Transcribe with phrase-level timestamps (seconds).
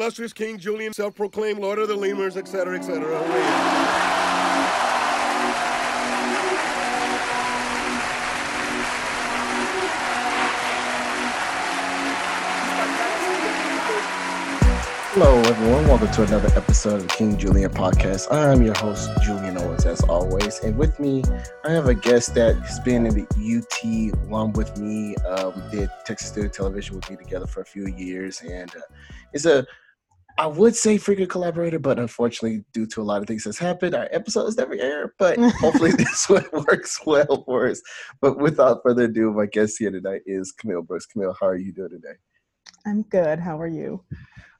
[0.00, 3.06] illustrious King Julien, self-proclaimed Lord of the Lemurs, etc., etc.
[15.12, 15.86] Hello, everyone.
[15.86, 18.32] Welcome to another episode of the King Julien podcast.
[18.32, 20.60] I'm your host, Julien Owens, as always.
[20.60, 21.22] And with me,
[21.62, 25.14] I have a guest that has been in the UT along with me.
[25.26, 28.40] We did Texas Student Television with me together for a few years.
[28.40, 28.80] And uh,
[29.44, 29.66] a,
[30.40, 33.94] I would say frequent collaborator, but unfortunately, due to a lot of things that's happened,
[33.94, 35.12] our episodes never air.
[35.18, 37.82] But hopefully, this one works well for us.
[38.22, 41.04] But without further ado, my guest here tonight is Camille Brooks.
[41.04, 42.14] Camille, how are you doing today?
[42.86, 43.38] I'm good.
[43.38, 44.02] How are you?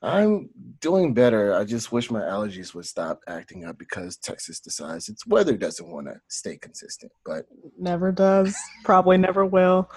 [0.03, 1.55] I'm doing better.
[1.55, 5.89] I just wish my allergies would stop acting up because Texas decides its weather doesn't
[5.89, 7.11] want to stay consistent.
[7.25, 7.47] But
[7.78, 8.55] never does.
[8.84, 9.91] Probably never will.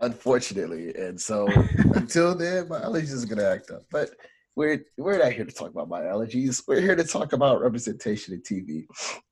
[0.00, 1.46] Unfortunately, and so
[1.94, 3.82] until then, my allergies are gonna act up.
[3.92, 4.10] But
[4.56, 6.62] we're we're not here to talk about allergies.
[6.66, 8.86] We're here to talk about representation in TV.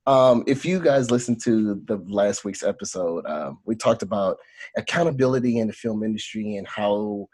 [0.06, 4.39] Um, if you guys listened to the last week's episode, um, we talked about
[4.77, 7.28] accountability in the film industry and how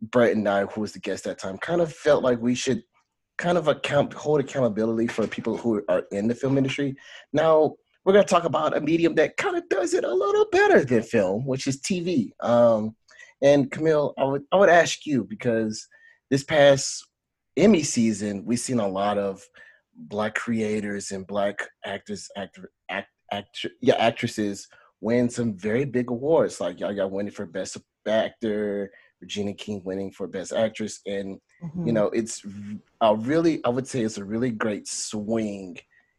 [0.00, 2.82] Brett and I, who was the guest that time, kind of felt like we should
[3.36, 6.94] kind of account hold accountability for people who are in the film industry.
[7.32, 10.46] Now we're going to talk about a medium that kind of does it a little
[10.52, 12.30] better than film, which is TV.
[12.40, 12.94] Um,
[13.42, 15.88] and Camille, I would I would ask you because
[16.30, 17.06] this past
[17.56, 19.42] Emmy season, we've seen a lot of
[19.94, 23.08] black creators and black actors, actor, act,
[23.80, 24.68] yeah, actresses
[25.00, 26.60] win some very big awards.
[26.60, 31.86] Like y'all got winning for best actor, Regina King winning for Best Actress, and mm-hmm.
[31.86, 32.42] you know it's
[33.00, 35.78] a really I would say it's a really great swing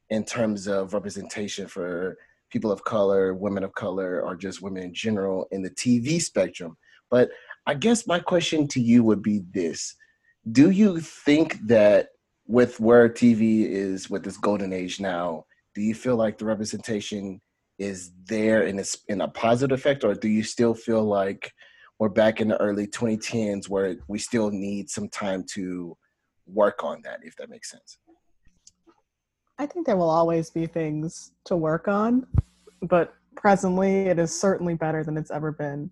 [0.10, 2.18] in terms of representation for
[2.50, 6.78] people of color, women of color, or just women in general in the TV spectrum.
[7.10, 7.30] But
[7.66, 9.96] I guess my question to you would be this:
[10.50, 12.10] Do you think that
[12.48, 17.42] with where TV is with this golden age now, do you feel like the representation
[17.78, 21.52] is there in a, in a positive effect, or do you still feel like
[22.00, 25.96] we're back in the early 2010s where we still need some time to
[26.48, 27.98] work on that, if that makes sense.
[29.58, 32.26] I think there will always be things to work on,
[32.82, 35.92] but presently it is certainly better than it's ever been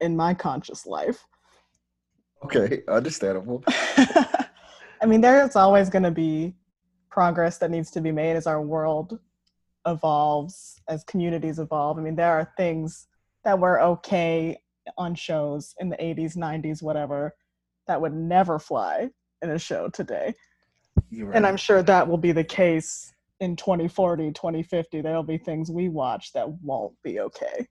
[0.00, 1.24] in my conscious life.
[2.44, 3.62] Okay, understandable.
[3.66, 6.54] I mean, there's always going to be
[7.10, 9.18] progress that needs to be made as our world
[9.86, 11.98] evolves, as communities evolve.
[11.98, 13.06] I mean, there are things
[13.44, 14.58] that were okay
[14.96, 17.34] on shows in the 80s, 90s, whatever,
[17.86, 19.10] that would never fly
[19.42, 20.34] in a show today.
[21.12, 21.36] Right.
[21.36, 25.00] And I'm sure that will be the case in 2040, 2050.
[25.00, 27.66] There'll be things we watch that won't be okay.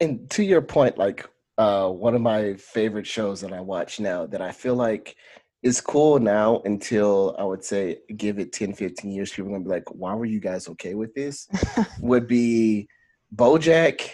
[0.00, 1.28] And to your point, like
[1.60, 5.14] uh, one of my favorite shows that I watch now that I feel like
[5.62, 9.64] is cool now until I would say give it 10, 15 years, people are gonna
[9.64, 11.48] be like, why were you guys okay with this?
[12.00, 12.88] would be
[13.36, 14.08] Bojack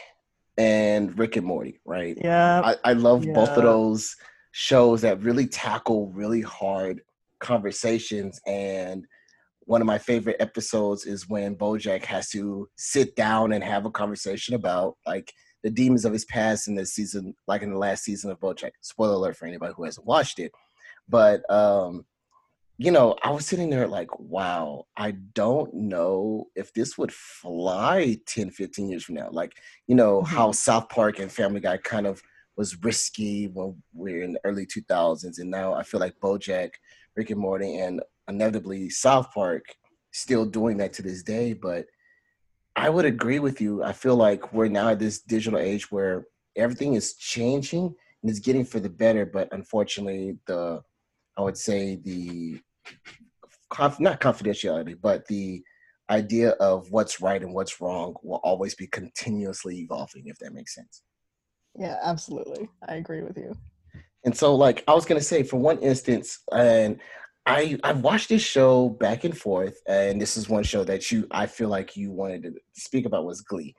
[0.58, 2.18] and Rick and Morty, right?
[2.20, 2.62] Yeah.
[2.64, 3.34] I, I love yeah.
[3.34, 4.16] both of those
[4.50, 7.00] shows that really tackle really hard
[7.38, 8.40] conversations.
[8.44, 9.06] And
[9.60, 13.90] one of my favorite episodes is when Bojack has to sit down and have a
[13.90, 15.32] conversation about like
[15.66, 18.70] the demons of his past in the season, like in the last season of Bojack.
[18.82, 20.52] Spoiler alert for anybody who hasn't watched it.
[21.08, 22.04] But um,
[22.78, 28.16] you know, I was sitting there like, wow, I don't know if this would fly
[28.26, 29.28] 10, 15 years from now.
[29.32, 29.56] Like,
[29.88, 30.36] you know, mm-hmm.
[30.36, 32.22] how South Park and Family Guy kind of
[32.56, 35.40] was risky when we are in the early 2000s.
[35.40, 36.70] And now I feel like Bojack,
[37.16, 39.64] Rick and Morty, and inevitably South Park
[40.12, 41.54] still doing that to this day.
[41.54, 41.86] But
[42.76, 43.82] I would agree with you.
[43.82, 46.26] I feel like we're now at this digital age where
[46.56, 49.24] everything is changing and it's getting for the better.
[49.24, 50.82] But unfortunately, the
[51.38, 52.60] I would say the
[53.70, 55.62] conf- not confidentiality, but the
[56.10, 60.74] idea of what's right and what's wrong will always be continuously evolving, if that makes
[60.74, 61.02] sense.
[61.78, 62.68] Yeah, absolutely.
[62.88, 63.56] I agree with you.
[64.24, 67.00] And so, like, I was gonna say, for one instance, and
[67.46, 71.26] I I watched this show back and forth, and this is one show that you
[71.30, 73.74] I feel like you wanted to speak about was Glee.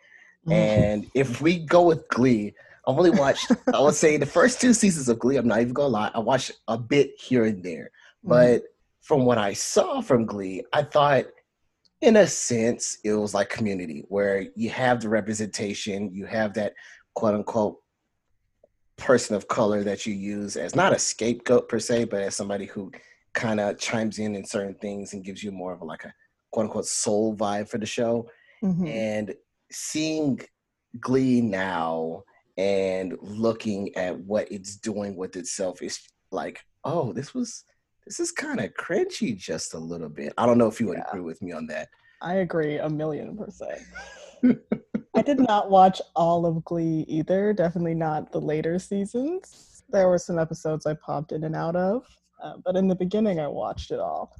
[0.45, 0.53] Mm-hmm.
[0.53, 2.53] And if we go with Glee,
[2.87, 5.35] I've only watched I would say the first two seasons of Glee.
[5.35, 7.91] I'm not even gonna lie, I watched a bit here and there,
[8.25, 8.29] mm-hmm.
[8.29, 8.63] but
[9.01, 11.25] from what I saw from Glee, I thought
[12.01, 16.73] in a sense it was like community where you have the representation, you have that
[17.15, 17.77] quote unquote
[18.97, 22.65] person of color that you use as not a scapegoat per se, but as somebody
[22.65, 22.91] who
[23.37, 26.13] kind of chimes in in certain things and gives you more of a, like a
[26.51, 28.27] quote unquote soul vibe for the show.
[28.63, 28.87] Mm-hmm.
[28.87, 29.35] And
[29.71, 30.41] seeing
[30.99, 32.23] Glee now
[32.57, 35.99] and looking at what it's doing with itself is
[36.31, 37.63] like, oh, this was
[38.05, 40.33] this is kind of cringy just a little bit.
[40.37, 41.05] I don't know if you would Yeah.
[41.09, 41.89] agree with me on that.
[42.21, 43.81] I agree a million percent.
[45.15, 47.53] I did not watch all of Glee either.
[47.53, 49.83] Definitely not the later seasons.
[49.89, 52.05] There were some episodes I popped in and out of,
[52.41, 54.35] uh, but in the beginning, I watched it all.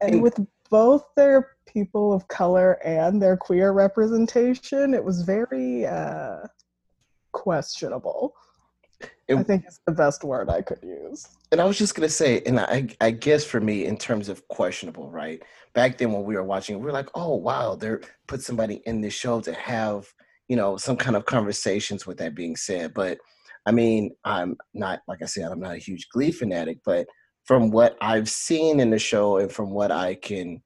[0.00, 0.38] And with
[0.70, 6.46] both their people of color and their queer representation, it was very uh,
[7.32, 8.34] questionable.
[9.28, 11.28] It- I think it's the best word I could use.
[11.52, 14.46] And I was just gonna say, and I, I guess for me, in terms of
[14.48, 15.42] questionable, right?
[15.74, 19.00] Back then when we were watching, we were like, oh wow, they're put somebody in
[19.00, 20.12] this show to have,
[20.48, 22.94] you know, some kind of conversations with that being said.
[22.94, 23.18] But
[23.66, 27.06] I mean, I'm not like I said, I'm not a huge Glee fanatic, but
[27.44, 30.62] from what I've seen in the show and from what I can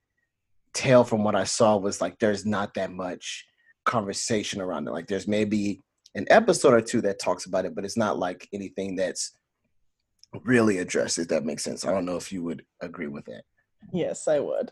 [0.74, 3.46] tell from what I saw was like there's not that much
[3.84, 4.92] conversation around it.
[4.92, 5.80] Like there's maybe
[6.14, 9.36] an episode or two that talks about it, but it's not like anything that's
[10.44, 11.84] really addressed, if that makes sense.
[11.84, 13.42] I don't know if you would agree with that.
[13.92, 14.70] Yes, I would.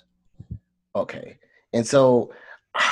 [0.94, 1.38] Okay.
[1.72, 2.32] And so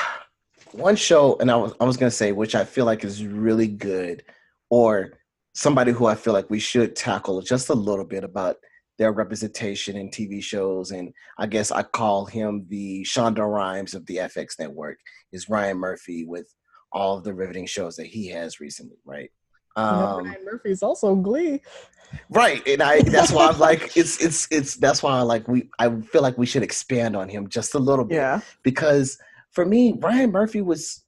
[0.72, 3.68] one show, and I was I was gonna say, which I feel like is really
[3.68, 4.22] good,
[4.68, 5.18] or
[5.52, 8.56] somebody who I feel like we should tackle just a little bit about
[8.98, 10.90] their representation in TV shows.
[10.90, 14.98] And I guess I call him the Shonda Rhimes of the FX network,
[15.32, 16.46] is Ryan Murphy with
[16.92, 19.30] all of the riveting shows that he has recently, right?
[19.76, 21.60] Um, Ryan Murphy's also Glee.
[22.28, 25.70] right and i that's why i'm like it's it's it's that's why i like we
[25.78, 28.40] i feel like we should expand on him just a little bit Yeah.
[28.64, 29.16] because
[29.52, 31.04] for me ryan murphy was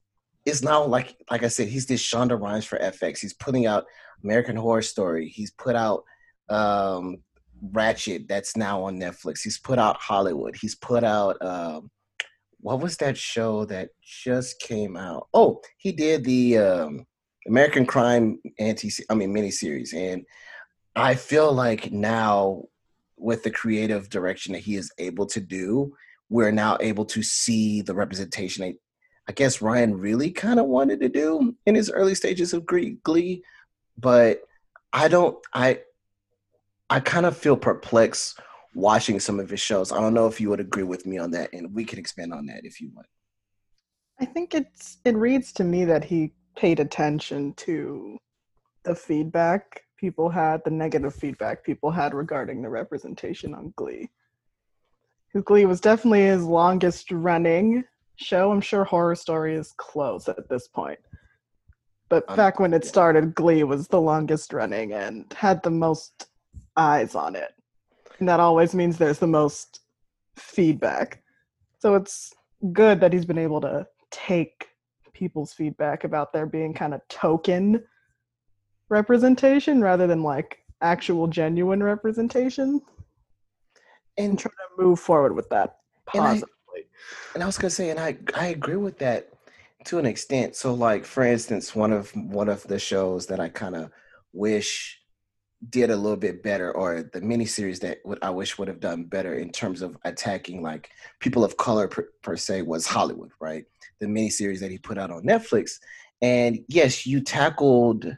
[0.47, 3.85] is now like like i said he's this shonda rhimes for fx he's putting out
[4.24, 5.28] american horror story.
[5.28, 6.04] He's put out
[6.48, 7.19] um
[7.72, 9.40] Ratched that's now on netflix.
[9.42, 10.56] He's put out hollywood.
[10.56, 11.90] He's put out um
[12.60, 15.28] what was that show that just came out?
[15.34, 17.06] Oh he did the um
[17.46, 19.94] american crime anti i mean miniseries.
[19.94, 20.24] And
[20.94, 22.64] I feel like now
[23.16, 25.94] with the creative direction that he is able to do,
[26.28, 28.74] we're now able to see the representation that
[29.28, 33.42] I guess Ryan really kind of wanted to do in his early stages of Glee.
[33.99, 34.41] But
[34.93, 35.81] I don't I
[36.91, 38.39] I kind of feel perplexed
[38.75, 39.93] watching some of his shows.
[39.93, 42.33] I don't know if you would agree with me on that and we could expand
[42.33, 43.06] on that if you want.
[44.21, 48.19] I think it's it reads to me that he paid attention to
[48.85, 54.11] the feedback people had, the negative feedback people had regarding the representation on Glee.
[55.44, 57.85] Glee was definitely his longest running
[58.17, 58.50] show.
[58.50, 60.99] I'm sure Horror Story is close at this point.
[62.12, 66.26] But Um, back when it started, Glee was the longest running and had the most
[66.76, 67.55] eyes on it.
[68.19, 69.81] And that always means there's the most
[70.37, 71.23] feedback.
[71.79, 72.35] So it's
[72.75, 74.69] good that he's been able to take
[75.14, 77.82] people's feedback about there being kind of token
[78.91, 82.82] representation rather than like actual genuine representation
[84.19, 85.79] and try to move forward with that
[86.12, 86.88] And I- positively.
[87.32, 89.31] And I was gonna say, and I I agree with that
[89.87, 90.56] to an extent.
[90.56, 93.90] So, like for instance, one of one of the shows that I kind of
[94.32, 94.99] wish
[95.69, 99.05] did a little bit better, or the miniseries that would I wish would have done
[99.05, 100.90] better in terms of attacking like
[101.20, 103.64] people of color per, per se was Hollywood, right?
[104.00, 105.79] The miniseries that he put out on Netflix,
[106.20, 108.17] and yes, you tackled.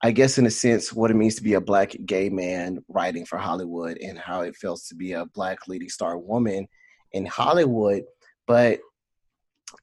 [0.00, 3.26] I guess in a sense, what it means to be a black gay man writing
[3.26, 6.68] for Hollywood and how it feels to be a black leading star woman
[7.10, 8.04] in Hollywood,
[8.46, 8.78] but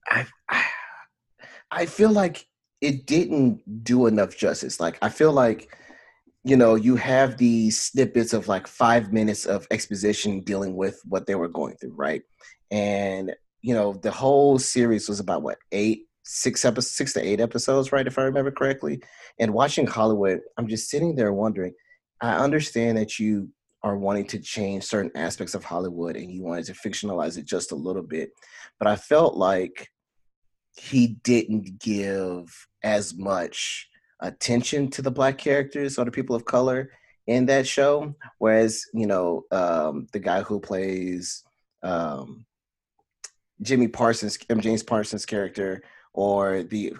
[0.07, 0.65] I, I
[1.75, 2.47] I feel like
[2.79, 4.79] it didn't do enough justice.
[4.79, 5.75] Like I feel like
[6.43, 11.27] you know you have these snippets of like five minutes of exposition dealing with what
[11.27, 12.21] they were going through, right?
[12.71, 17.41] And you know the whole series was about what eight, six episodes, six to eight
[17.41, 18.07] episodes, right?
[18.07, 19.01] If I remember correctly.
[19.37, 21.73] And watching Hollywood, I'm just sitting there wondering.
[22.21, 23.49] I understand that you
[23.83, 27.73] are wanting to change certain aspects of Hollywood and you wanted to fictionalize it just
[27.73, 28.31] a little bit.
[28.79, 29.89] But I felt like
[30.75, 33.89] he didn't give as much
[34.19, 36.91] attention to the black characters or the people of color
[37.27, 38.13] in that show.
[38.37, 41.43] Whereas, you know, um, the guy who plays
[41.83, 42.45] um,
[43.61, 46.93] Jimmy Parsons, um, James Parsons' character, or the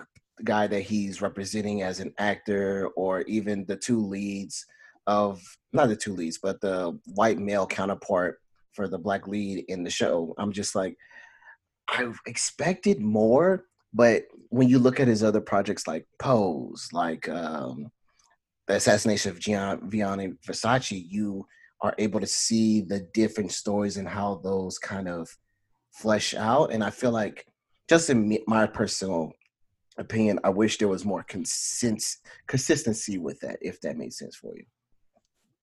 [0.44, 4.66] guy that he's representing as an actor, or even the two leads
[5.08, 5.42] of
[5.74, 8.40] not the two leads, but the white male counterpart
[8.74, 10.34] for the black lead in the show.
[10.38, 10.98] I'm just like,
[11.88, 17.92] I expected more, but when you look at his other projects like Pose, like um,
[18.68, 21.46] the assassination of Gian, Gianni Versace, you
[21.82, 25.30] are able to see the different stories and how those kind of
[25.92, 26.72] flesh out.
[26.72, 27.46] And I feel like,
[27.88, 29.34] just in my personal
[29.98, 34.56] opinion, I wish there was more consist- consistency with that, if that made sense for
[34.56, 34.66] you.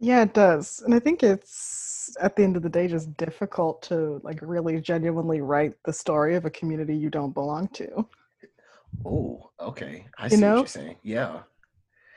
[0.03, 0.83] Yeah, it does.
[0.85, 4.81] And I think it's at the end of the day just difficult to like really
[4.81, 8.05] genuinely write the story of a community you don't belong to.
[9.07, 10.05] Oh, okay.
[10.19, 10.55] I You see know?
[10.55, 10.97] what you're saying.
[11.05, 11.43] Yeah.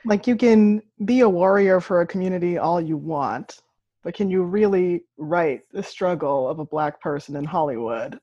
[0.04, 3.62] Like you can be a warrior for a community all you want,
[4.02, 8.18] but can you really write the struggle of a black person in Hollywood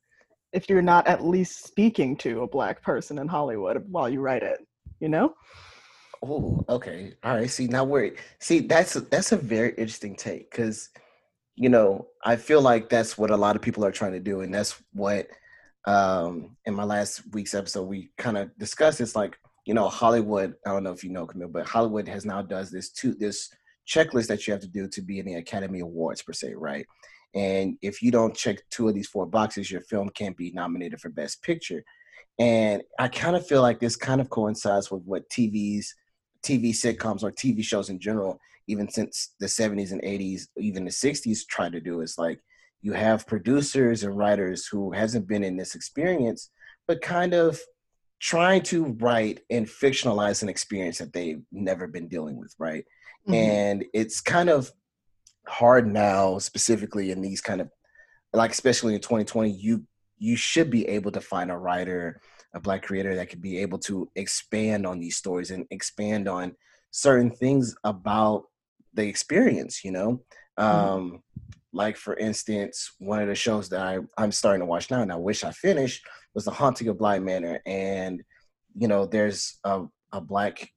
[0.52, 4.44] if you're not at least speaking to a black person in Hollywood while you write
[4.44, 4.68] it?
[5.00, 5.36] You know?
[6.26, 7.14] Oh, okay.
[7.24, 7.50] All right.
[7.50, 10.90] See, now we're see that's that's a very interesting take because
[11.56, 14.42] you know I feel like that's what a lot of people are trying to do,
[14.42, 15.28] and that's what
[15.86, 19.02] um in my last week's episode we kind of discussed.
[19.02, 20.56] It's like you know Hollywood.
[20.66, 23.50] I don't know if you know Camille, but Hollywood has now does this two this
[23.86, 26.86] checklist that you have to do to be in the Academy Awards per se, right?
[27.36, 31.02] And if you don't check two of these four boxes, your film can't be nominated
[31.02, 31.84] for Best Picture.
[32.40, 35.94] And I kind of feel like this kind of coincides with what TV's
[36.44, 40.92] TV sitcoms or TV shows in general, even since the 70s and 80s, even the
[40.92, 42.40] 60s, try to do is like
[42.82, 46.50] you have producers and writers who hasn't been in this experience,
[46.88, 47.60] but kind of
[48.20, 52.86] trying to write and fictionalize an experience that they've never been dealing with, right?
[53.28, 53.34] Mhm.
[53.36, 54.72] And it's kind of
[55.46, 57.70] hard now, specifically in these kind of
[58.34, 59.86] like especially in 2020, you
[60.18, 62.22] you should be able to find a writer
[62.54, 66.56] a black creator that could be able to expand on these stories and expand on
[66.92, 68.46] certain things about
[68.94, 70.22] the experience you know?
[70.58, 71.24] Um
[71.76, 75.12] like for instance one of the shows that I, i'm starting to watch now and
[75.12, 77.60] i wish i finished was the haunting of bly manor.
[77.66, 78.24] And
[78.76, 80.70] you know there's a, a black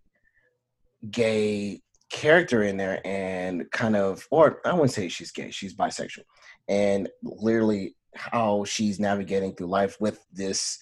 [1.10, 6.24] gay character in there and kind of or i wouldn't say she's gay she's bisexual.
[6.68, 10.78] And literally how she's navigating through life with this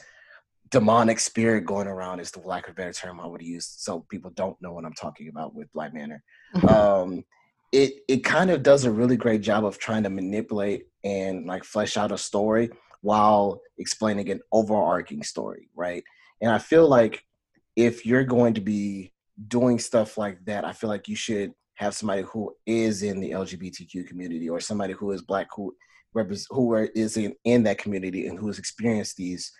[0.74, 4.04] demonic spirit going around is the lack of a better term I would use so
[4.10, 6.20] people don't know what I'm talking about with Bly Manor.
[6.68, 7.24] Um,
[7.70, 11.62] it it kind of does a really great job of trying to manipulate and like
[11.62, 12.70] flesh out a story
[13.02, 16.02] while explaining an overarching story, right?
[16.40, 17.24] And I feel like
[17.76, 19.12] if you're going to be
[19.46, 23.30] doing stuff like that, I feel like you should have somebody who is in the
[23.30, 25.72] LGBTQ community or somebody who is black who
[26.14, 29.52] represents who is in, in that community and who has experienced these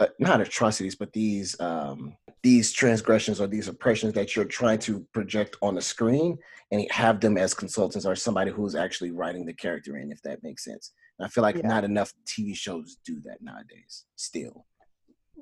[0.00, 5.00] uh, not atrocities, but these um, these transgressions or these oppressions that you're trying to
[5.12, 6.36] project on the screen,
[6.70, 10.42] and have them as consultants or somebody who's actually writing the character in, if that
[10.42, 10.92] makes sense.
[11.18, 11.68] And I feel like Yeah.
[11.68, 14.04] not enough TV shows do that nowadays.
[14.16, 14.66] Still,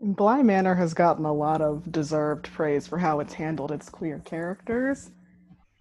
[0.01, 4.21] Bly Manor has gotten a lot of deserved praise for how it's handled its queer
[4.21, 5.11] characters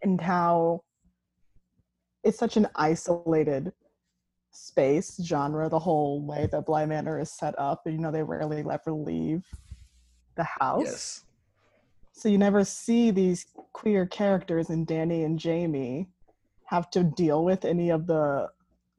[0.04, 0.82] and how
[2.24, 3.74] it's such an isolated
[4.52, 7.82] space genre, the whole way that Bly Manor is set up.
[7.86, 9.46] You know, they rarely ever leave
[10.36, 10.86] the house.
[10.86, 11.24] yes,
[12.14, 16.10] So you never see these queer characters in Danny and Jamie
[16.66, 18.50] have to deal with any of the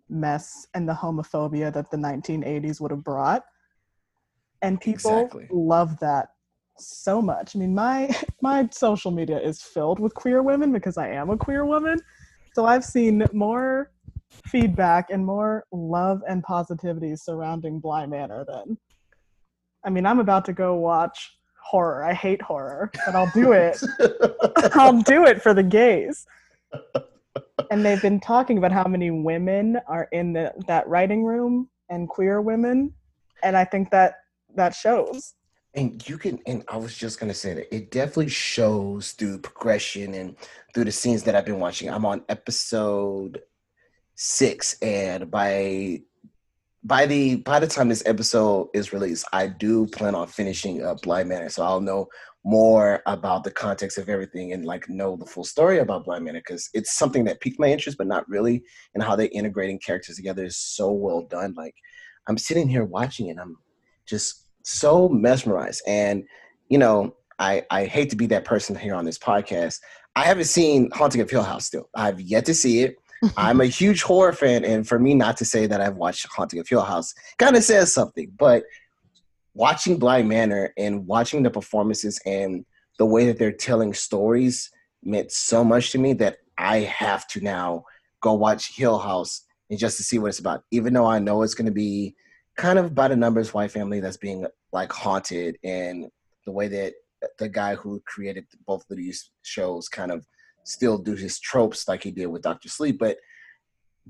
[0.08, 3.44] mess and the homophobia that the 1980s would have brought.
[4.62, 5.48] And people Exactly.
[5.50, 6.30] love that
[6.78, 7.54] so much.
[7.54, 11.36] I mean, my my social media is filled with queer women because I am a
[11.36, 12.00] queer woman.
[12.54, 13.91] So I've seen more
[14.46, 18.78] feedback and more love and positivity surrounding Bly Manor then.
[19.84, 22.04] I mean, I'm about to go watch horror.
[22.04, 23.80] I hate horror, but I'll do it.
[24.74, 26.26] I'll do it for the gays.
[27.70, 32.08] And they've been talking about how many women are in the, that writing room and
[32.08, 32.92] queer women,
[33.42, 34.14] and I think that
[34.54, 35.34] that shows.
[35.74, 36.38] and you can.
[36.46, 40.36] And I was just gonna say that it definitely shows through progression and
[40.74, 41.88] through the scenes that I've been watching.
[41.90, 43.40] I'm on episode
[44.22, 46.00] six, and by
[46.84, 51.02] by the by the time this episode is released, I do plan on finishing up
[51.02, 52.06] Bly Manor, so I'll know
[52.44, 56.40] more about the context of everything and like know the full story about Bly Manor
[56.40, 58.62] because it's something that piqued my interest, but not really.
[58.94, 61.54] And how they're integrating characters together is so well done.
[61.56, 61.74] Like
[62.28, 63.56] I'm sitting here watching it, I'm
[64.06, 65.82] just so mesmerized.
[65.86, 66.24] And
[66.68, 69.78] you know, I I hate to be that person here on this podcast.
[70.14, 71.88] I haven't seen Haunting of Hill House still.
[71.94, 72.96] I've yet to see it.
[73.36, 76.60] I'm a huge horror fan, and for me not to say that I've watched Haunting
[76.60, 78.32] of Hill House kind of says something.
[78.36, 78.64] But
[79.54, 82.64] watching Bly Manor and watching the performances and
[82.98, 84.70] the way that they're telling stories
[85.02, 87.84] meant so much to me that I have to now
[88.20, 90.64] go watch Hill House and just to see what it's about.
[90.70, 92.14] Even though I know it's going to be
[92.56, 96.06] kind of about a numbers white family that's being like haunted, and
[96.44, 96.94] the way that
[97.38, 100.26] the guy who created both of these shows kind of
[100.64, 103.18] still do his tropes like he did with Doctor Sleep, but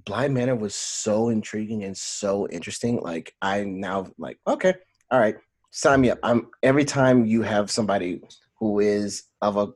[0.04, 3.00] Bly Manor was so intriguing and so interesting.
[3.00, 4.74] Like I'm now like, okay,
[5.10, 5.36] all right,
[5.70, 6.18] sign me up.
[6.22, 8.22] I'm every time you have somebody
[8.58, 9.68] who is of a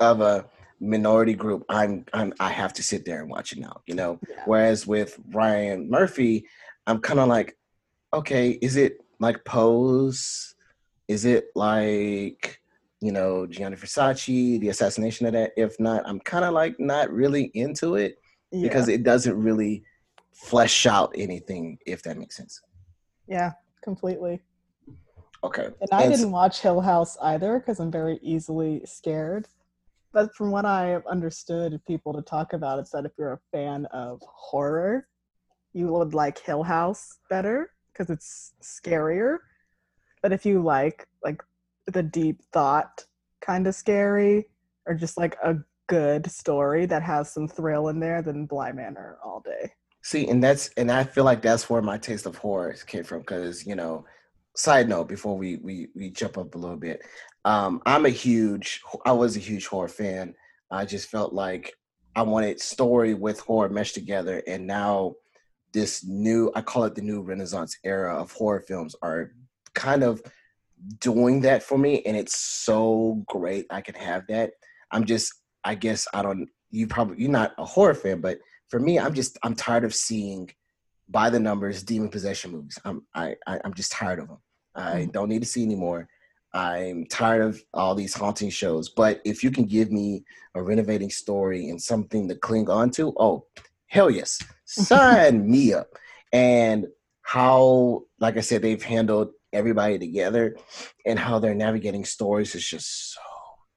[0.00, 0.46] of a
[0.80, 4.18] minority group, I'm I'm I have to sit there and watch it now, you know.
[4.28, 4.42] Yeah.
[4.46, 6.46] Whereas with Ryan Murphy,
[6.86, 7.56] I'm kind of like,
[8.14, 10.54] okay, is it like Pose?
[11.08, 12.61] Is it like
[13.02, 15.52] you know Gianni Versace, the assassination of that?
[15.56, 18.16] If not, I'm kind of like not really into it
[18.50, 18.62] Yeah.
[18.62, 19.84] because it doesn't really
[20.32, 22.60] flesh out anything, if that makes sense.
[23.28, 24.40] yeah, completely.
[25.44, 25.66] Okay.
[25.80, 29.48] And I And didn't watch Hill House either because I'm very easily scared.
[30.12, 33.40] But from what I have understood people to talk about, it's that if you're a
[33.50, 35.08] fan of horror,
[35.72, 39.38] you would like Hill House better because it's scarier.
[40.22, 41.42] But if you like like
[41.86, 43.04] the deep thought
[43.40, 44.48] kind of scary
[44.86, 45.56] or just like a
[45.88, 49.70] good story that has some thrill in there, than Bly Manor all day.
[50.02, 53.20] See, and that's and I feel like that's where my taste of horror came from.
[53.20, 54.04] Because you know,
[54.56, 57.02] side note before we we we jump up a little bit,
[57.44, 60.34] um, I'm a huge I was a huge horror fan.
[60.70, 61.74] I just felt like
[62.16, 65.14] I wanted story with horror meshed together, and now
[65.72, 69.32] this new I call it the new Renaissance era of horror films are
[69.74, 70.22] kind of
[71.00, 73.66] doing that for me, and it's so great.
[73.70, 74.52] I can have that.
[74.90, 75.32] I'm just
[75.64, 76.48] I guess I don't.
[76.70, 79.94] You probably you're not a horror fan, but for me, I'm just I'm tired of
[79.94, 80.50] seeing
[81.08, 82.78] by the numbers demon possession movies.
[82.84, 84.38] I'm I, I I'm just tired of them.
[84.74, 85.12] I Mhm.
[85.12, 86.08] don't need to see anymore.
[86.54, 88.88] I'm tired of all these haunting shows.
[88.90, 90.24] But if you can give me
[90.54, 93.46] a renovating story and something to cling on to, oh
[93.86, 95.88] hell yes, sign me up.
[96.32, 96.86] And
[97.22, 100.56] how, like I said, they've handled everybody together
[101.06, 103.20] and how they're navigating stories is just so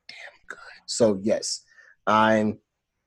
[0.08, 0.58] damn good.
[0.88, 1.62] So yes,
[2.08, 2.60] I'm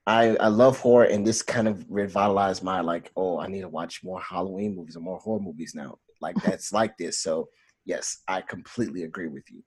[0.07, 3.69] I, I love horror and this kind of revitalized my like oh I need to
[3.69, 5.99] watch more Halloween movies or more horror movies now.
[6.21, 7.21] Like that's like this.
[7.21, 7.49] So
[7.85, 9.63] yes I completely agree with you.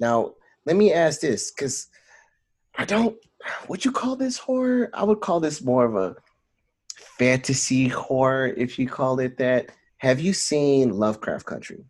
[0.00, 0.34] Now
[0.64, 1.88] let me ask this because
[2.76, 3.16] I don't
[3.68, 4.90] would you call this horror?
[4.92, 6.16] I would call this more of a
[7.18, 9.70] fantasy horror if you call it that.
[9.98, 11.84] Have you seen Lovecraft Country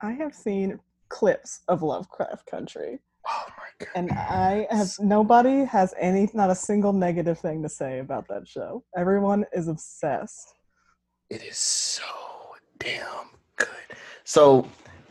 [0.00, 0.78] I have seen
[1.08, 2.98] clips of Lovecraft Country.
[3.28, 7.68] oh my god And I have nobody has any, not a single negative thing to
[7.68, 8.84] say about that show.
[8.96, 10.54] Everyone is obsessed.
[11.30, 12.04] It is so
[12.78, 13.68] damn good.
[14.24, 14.68] So,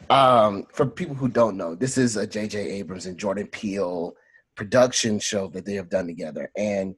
[0.10, 2.60] um, for people who don't know, this is a J.J.
[2.60, 4.14] Abrams and Jordan Peele
[4.56, 6.52] production show that they have done together.
[6.56, 6.96] And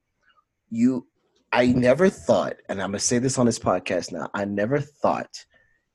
[0.69, 1.08] you,
[1.54, 5.45] I never thought, and I'm gonna say this on this podcast now, I never thought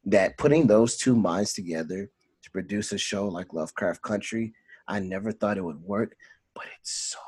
[0.04, 2.10] that putting those two minds together
[2.42, 4.54] to produce a show like Lovecraft Country,
[4.88, 6.16] I never thought it would work,
[6.54, 7.18] but it so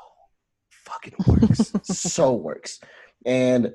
[0.69, 1.73] fucking works.
[1.83, 2.79] so works.
[3.25, 3.73] And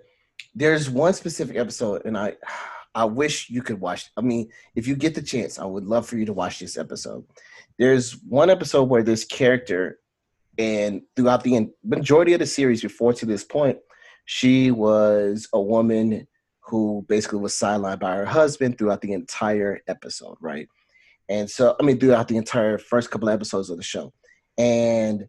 [0.55, 2.37] there's one specific episode, and I
[2.95, 4.11] I wish you could watch.
[4.17, 6.77] I mean, if you get the chance, I would love for you to watch this
[6.77, 7.25] episode.
[7.79, 10.01] There's one episode where this character,
[10.59, 13.79] and throughout the majority of the series before to this point,
[14.25, 16.27] she was a woman
[16.63, 20.69] who basically was sidelined by her husband throughout the entire episode, right?
[21.29, 24.13] And so, I mean, throughout the entire first couple of episodes of the show.
[24.59, 25.27] And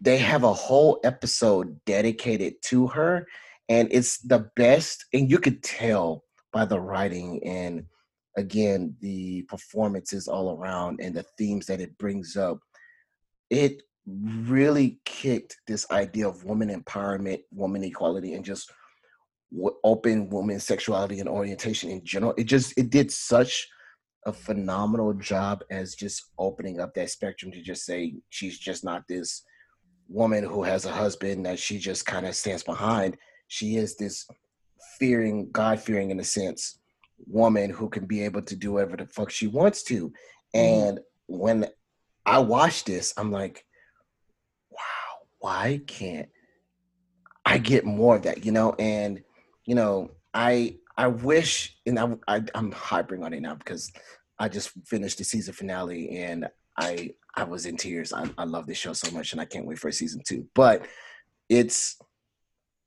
[0.00, 3.26] they have a whole episode dedicated to her.
[3.68, 5.04] And it's the best.
[5.12, 7.84] And you could tell by the writing and,
[8.36, 12.60] again, the performances all around and the themes that it brings up.
[13.50, 18.70] It really kicked this idea of woman empowerment, woman equality, and just
[19.84, 22.34] open woman sexuality and orientation in general.
[22.36, 23.68] It just, it did such
[24.26, 29.04] a phenomenal job as just opening up that spectrum to just say she's just not
[29.08, 29.42] this
[30.08, 33.16] woman who has a husband that she just kind of stands behind.
[33.48, 34.26] She is this
[34.98, 36.80] fearing, God fearing in a sense,
[37.26, 40.12] woman who can be able to do whatever the fuck she wants to.
[40.54, 40.58] Mm-hmm.
[40.58, 41.66] And when
[42.24, 43.64] I watch this, I'm like,
[44.70, 46.28] wow, why can't
[47.44, 48.44] I get more of that?
[48.44, 49.22] You know, and
[49.66, 53.92] you know, I I wish, and I, I I'm hypering on it now because
[54.38, 56.48] I just finished the season finale and
[56.78, 58.12] I I was in tears.
[58.12, 60.46] I, I love this show so much and I can't wait for season two.
[60.54, 60.86] But
[61.48, 61.96] it's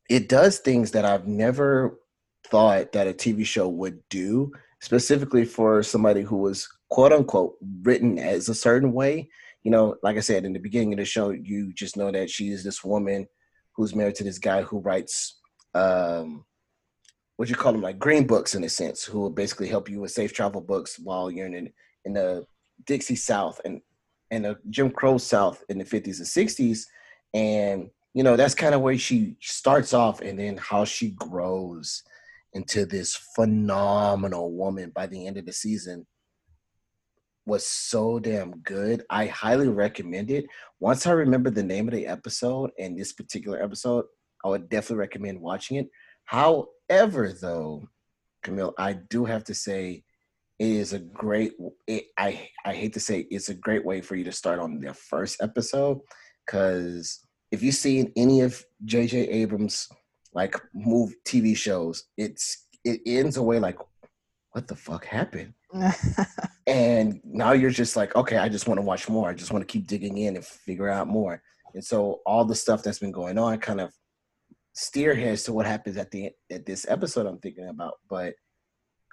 [0.10, 2.00] it does things that I've never
[2.48, 8.18] thought that a TV show would do, specifically for somebody who was quote unquote written
[8.18, 9.30] as a certain way.
[9.64, 12.30] You know, like I said in the beginning of the show, you just know that
[12.30, 13.28] she is this woman
[13.76, 15.40] who's married to this guy who writes
[15.76, 16.46] um
[17.40, 20.02] what you call them like green books in a sense, who will basically help you
[20.02, 21.72] with safe travel books while you're in
[22.04, 22.46] in the
[22.86, 23.80] Dixie South and
[24.30, 26.82] and the Jim Crow South in the 50s and 60s.
[27.34, 32.04] And you know, that's kind of where she starts off and then how she grows
[32.52, 36.06] into this phenomenal woman by the end of the season
[37.46, 39.06] was so damn good.
[39.10, 40.46] I highly recommend it.
[40.82, 44.04] Once I remember the name of the episode and this particular episode,
[44.44, 45.90] I would definitely recommend watching it.
[46.90, 47.88] However, though,
[48.44, 50.04] Camille, I do have to say
[50.58, 51.54] it is a great
[51.88, 54.80] it, I I hate to say it's a great way for you to start on
[54.80, 56.00] the first episode
[56.48, 59.88] cuz if you've seen any of JJ Abrams
[60.34, 63.78] like move TV shows, it's it ends away like
[64.52, 65.54] what the fuck happened?
[66.68, 69.30] and now you're just like, okay, I just want to watch more.
[69.30, 71.42] I just want to keep digging in and figure out more.
[71.76, 73.94] And so all the stuff that's been going on kind of
[74.80, 77.96] steerheads to what happens at the at this episode I'm thinking about.
[78.10, 78.36] But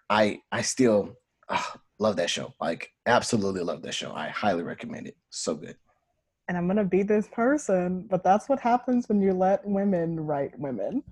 [0.08, 1.16] I I still
[1.48, 1.62] uh,
[1.98, 2.54] love that show.
[2.60, 4.12] Like absolutely love that show.
[4.12, 5.16] I highly recommend it.
[5.30, 5.76] So good.
[6.48, 10.56] And I'm gonna be this person, but that's what happens when you let women write
[10.58, 11.02] women.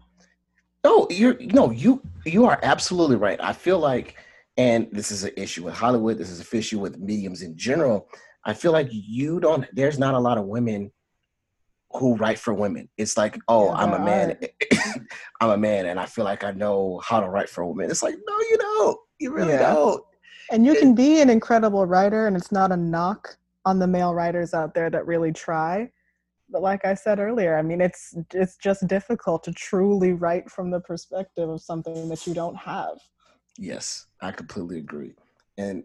[0.85, 3.41] No, you're no, you you are absolutely right.
[3.43, 4.17] I feel like
[4.57, 8.09] and this is an issue with Hollywood, this is an issue with mediums in general.
[8.45, 10.93] I feel like you don't there's not a lot of women
[11.95, 12.89] who write for women.
[12.97, 14.37] It's like, oh, yeah, I'm a man.
[15.41, 17.91] I'm a man and I feel like I know how to write for women.
[17.91, 18.99] It's like, no, you don't.
[19.21, 19.73] You really yeah.
[19.73, 20.05] don't.
[20.51, 23.87] And you it, can be an incredible writer and it's not a knock on the
[23.87, 25.91] male writers out there that really try
[26.51, 30.71] but like I said earlier, I mean, it's it's just difficult to truly write from
[30.71, 32.99] the perspective of something that you don't have.
[33.59, 35.15] Yes, I completely agree,
[35.59, 35.85] and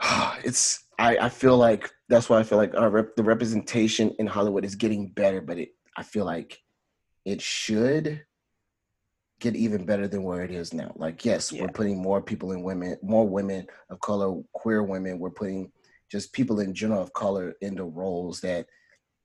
[0.44, 4.28] it's I, I feel like that's why I feel like our rep, the representation in
[4.28, 6.62] Hollywood is getting better, but it I feel like
[7.24, 8.22] it should
[9.40, 10.92] get even better than where it is now.
[10.94, 11.62] Like, yes, yeah.
[11.62, 15.18] we're putting more people in women, more women of color, queer women.
[15.18, 15.72] We're putting
[16.08, 18.66] just people in general of color into roles that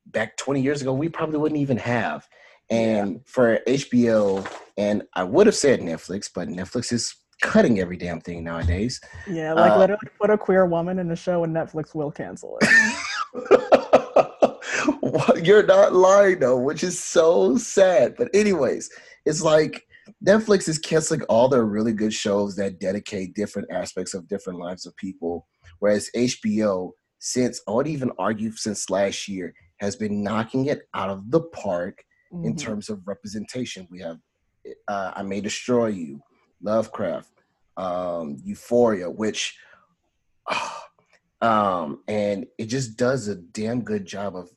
[0.08, 2.28] back 20 years ago we probably wouldn't even have.
[2.72, 3.20] And yeah.
[3.26, 8.44] for HBO, and I would have said Netflix, but Netflix is cutting every damn thing
[8.44, 9.00] nowadays.
[9.28, 12.58] Yeah, like uh, literally put a queer woman in a show and Netflix will cancel
[12.62, 12.70] it.
[15.44, 18.16] You're not lying though, which is so sad.
[18.18, 18.90] But anyways,
[19.26, 19.88] it's like
[20.26, 24.86] Netflix is canceling all their really good shows that dedicate different aspects of different lives
[24.86, 25.48] of people,
[25.80, 31.10] whereas HBO, since I would even argue since last year, has been knocking it out
[31.10, 32.46] of the park mm-hmm.
[32.46, 33.88] in terms of representation.
[33.92, 34.18] We have
[34.88, 36.22] uh, I May Destroy You,
[36.62, 37.30] Lovecraft,
[37.76, 39.58] um, Euphoria, which,
[40.50, 40.84] oh,
[41.42, 44.50] um, and it just does a damn good job of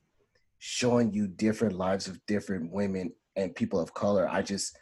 [0.58, 4.28] showing you different lives of different women and people of color.
[4.28, 4.76] I just,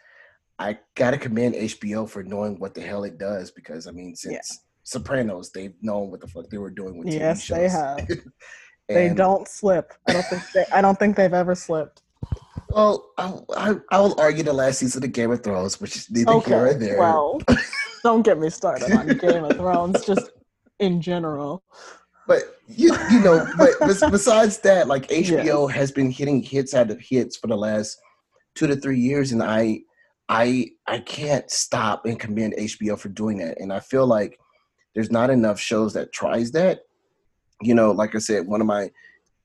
[0.59, 4.35] I gotta commend HBO for knowing what the hell it does because I mean, since
[4.35, 4.57] yeah.
[4.85, 7.21] Sopranos, they've known what the fuck they were doing with TV shows.
[7.21, 8.09] yes, they have.
[8.89, 9.93] they don't slip.
[10.09, 12.03] I don't think they, I don't think they've ever slipped.
[12.71, 16.11] Well, I, I, I, will argue the last season of Game of Thrones, which is
[16.11, 16.99] neither okay, here or there.
[16.99, 17.41] Well,
[18.03, 20.31] don't get me started on Game of Thrones, just
[20.79, 21.63] in general.
[22.27, 23.71] But you you know, but
[24.11, 25.77] besides that, like HBO yes.
[25.77, 27.99] has been hitting hits out of hits for the last
[28.55, 29.81] two to three years, and I
[30.29, 33.59] I I can't stop and commend HBO for doing that.
[33.61, 34.39] And I feel like
[34.95, 36.81] there's not enough shows that tries that.
[37.63, 38.91] You know, like I said, one of my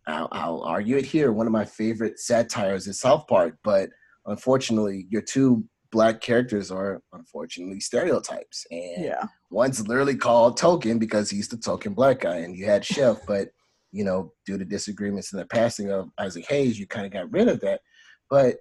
[0.08, 1.32] I'll, I'll, argue it here.
[1.32, 3.90] One of my favorite satires is South Park, but
[4.26, 9.24] unfortunately, your two black characters are unfortunately stereotypes, and yeah.
[9.50, 13.50] one's literally called Token because he's the token black guy, and you had Chef, but
[13.92, 17.32] you know, due to disagreements in the passing of Isaac Hayes, you kind of got
[17.32, 17.82] rid of that.
[18.30, 18.58] But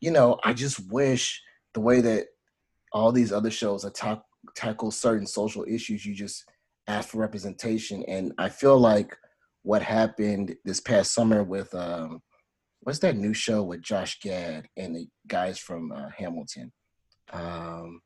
[0.00, 1.42] you know, I just wish
[1.74, 2.26] the way that
[2.92, 4.20] all these other shows attack
[4.54, 6.44] tackle certain social issues, you just
[6.86, 9.16] ask for representation, and I feel like
[9.66, 12.20] what happened this past summer with um,
[12.82, 16.72] what's that new show with Josh Gad and the guys from uh, Hamilton?
[17.32, 18.00] Um,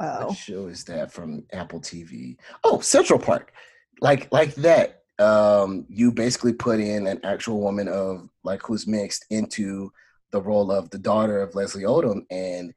[0.00, 0.26] oh.
[0.26, 2.34] What show is that from Apple TV?
[2.64, 3.52] Oh, Central Park.
[4.00, 5.02] Like like that.
[5.20, 9.92] Um, you basically put in an actual woman of like who's mixed into
[10.32, 12.72] the role of the daughter of Leslie Odom, and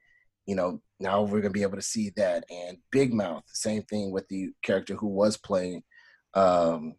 [0.46, 2.44] you know now we're gonna be able to see that.
[2.48, 5.82] And Big Mouth, same thing with the character who was playing
[6.34, 6.94] um,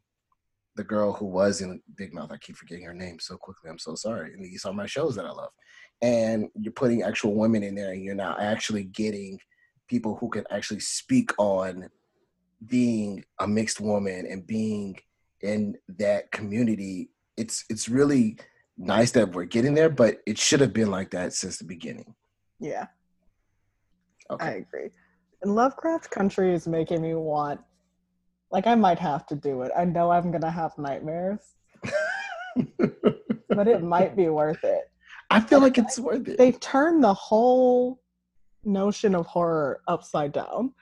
[0.80, 2.32] the girl who was in Big Mouth.
[2.32, 3.70] I keep forgetting her name so quickly.
[3.70, 4.32] I'm so sorry.
[4.34, 5.52] And these are my shows that I love.
[6.02, 9.38] And you're putting actual women in there, and you're now actually getting
[9.90, 11.90] people who can actually speak on
[12.66, 14.98] being a mixed woman and being
[15.42, 17.10] in that community.
[17.36, 18.38] It's it's really
[18.78, 22.16] nice that we're getting there, but it should have been like that since the beginning.
[22.62, 22.88] Yeah.
[24.32, 24.46] Okay.
[24.46, 24.92] I agree.
[25.42, 27.60] And Lovecraft Country is making me want
[28.52, 29.72] like I might have to do it.
[29.78, 31.40] I know I'm gonna have nightmares,
[33.50, 34.92] but it might be worth it.
[35.30, 36.38] I feel like it's worth it.
[36.38, 38.02] They've turned the whole
[38.64, 40.74] notion of horror upside down.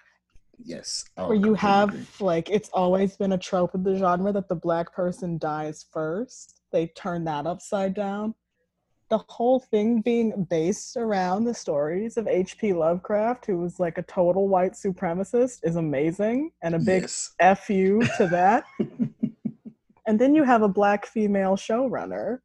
[0.63, 1.06] yes.
[1.17, 2.06] Would where you have agree.
[2.19, 6.62] like it's always been a trope of the genre that the black person dies first.
[6.71, 8.36] They turn that upside down.
[9.10, 12.74] The whole thing being based around the stories of H.P.
[12.74, 17.34] Lovecraft, who was like a total white supremacist, is amazing and a big Yes.
[17.39, 18.65] F you to that.
[20.08, 22.39] and then you have a black female showrunner.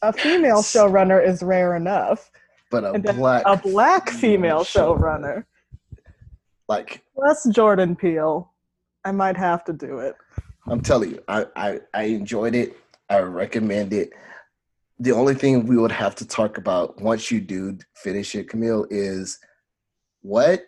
[0.00, 0.72] A female Yes.
[0.74, 2.30] showrunner is rare enough.
[2.70, 5.44] But a black A black female female showrunner.
[6.68, 8.50] like Plus Jordan Peele.
[9.04, 10.14] I might have to do it.
[10.68, 12.76] I'm telling you, I, I I enjoyed it.
[13.10, 14.12] I recommend it.
[14.98, 18.86] The only thing we would have to talk about once you do finish it, Camille,
[18.90, 19.38] is
[20.20, 20.62] what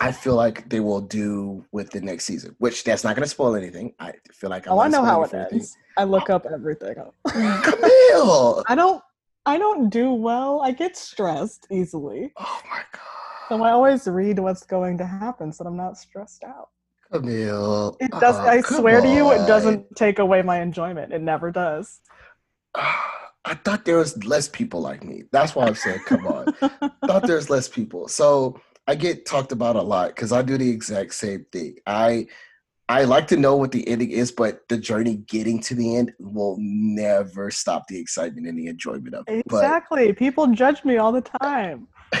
[0.00, 2.54] I feel like they will do with the next season.
[2.58, 3.94] Which that's not going to spoil anything.
[3.98, 5.58] I feel like I'm oh, I know how it anything.
[5.58, 5.76] ends.
[5.96, 6.94] I look up everything.
[7.28, 8.64] Camille.
[8.68, 9.02] I don't.
[9.46, 10.62] I don't do well.
[10.62, 13.48] I get stressed easily, Oh my god!
[13.50, 16.70] so I always read what's going to happen, so I'm not stressed out.
[17.12, 17.94] Camille.
[18.00, 18.36] It uh, does.
[18.36, 21.12] Oh, I swear to you, it doesn't take away my enjoyment.
[21.12, 22.00] It never does.
[23.44, 25.24] I thought there was less people like me.
[25.30, 26.52] That's why I'm saying, come on.
[27.06, 28.08] thought there's less people.
[28.08, 31.76] So I get talked about a lot because I do the exact same thing.
[31.86, 32.26] I
[32.88, 36.12] I like to know what the ending is, but the journey getting to the end
[36.18, 39.44] will never stop the excitement and the enjoyment of it.
[39.46, 40.12] exactly.
[40.12, 41.88] People judge me all the time.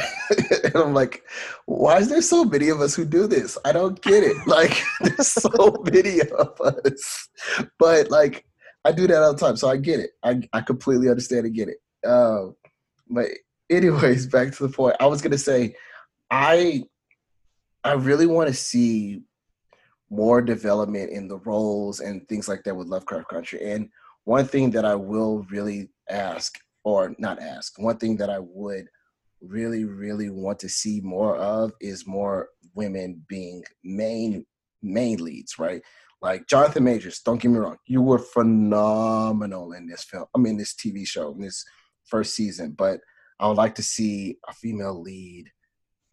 [0.64, 1.22] And I'm like,
[1.66, 3.58] why is there so many of us who do this?
[3.66, 4.36] I don't get it.
[4.46, 7.28] Like there's so many of us.
[7.78, 8.46] But like
[8.84, 9.56] I do that all the time.
[9.56, 10.10] So I get it.
[10.22, 11.78] I, I completely understand and get it.
[12.06, 12.54] Um,
[13.08, 13.28] but
[13.70, 14.96] anyways, back to the point.
[15.00, 15.74] I was gonna say,
[16.30, 16.84] I
[17.82, 19.22] I really want to see
[20.10, 23.72] more development in the roles and things like that with Lovecraft Country.
[23.72, 23.88] And
[24.24, 28.86] one thing that I will really ask, or not ask, one thing that I would
[29.40, 34.46] really, really want to see more of is more women being main
[34.82, 35.82] main leads, right?
[36.24, 40.24] Like Jonathan Majors, don't get me wrong, you were phenomenal in this film.
[40.34, 41.62] I mean, this TV show, in this
[42.06, 42.74] first season.
[42.78, 43.00] But
[43.38, 45.50] I would like to see a female lead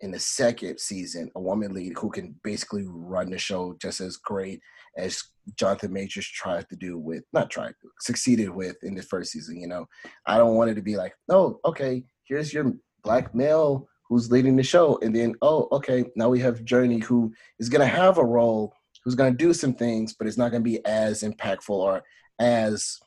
[0.02, 4.18] in the second season, a woman lead who can basically run the show just as
[4.18, 4.60] great
[4.98, 5.24] as
[5.58, 9.62] Jonathan Majors tried to do with, not tried, succeeded with in the first season.
[9.62, 9.86] You know,
[10.26, 14.58] I don't want it to be like, oh, okay, here's your black male who's leading
[14.58, 18.26] the show, and then oh, okay, now we have Jurnee who is gonna have a
[18.26, 22.04] role, who's gonna do some things, but it's not gonna be as impactful or
[22.40, 23.00] as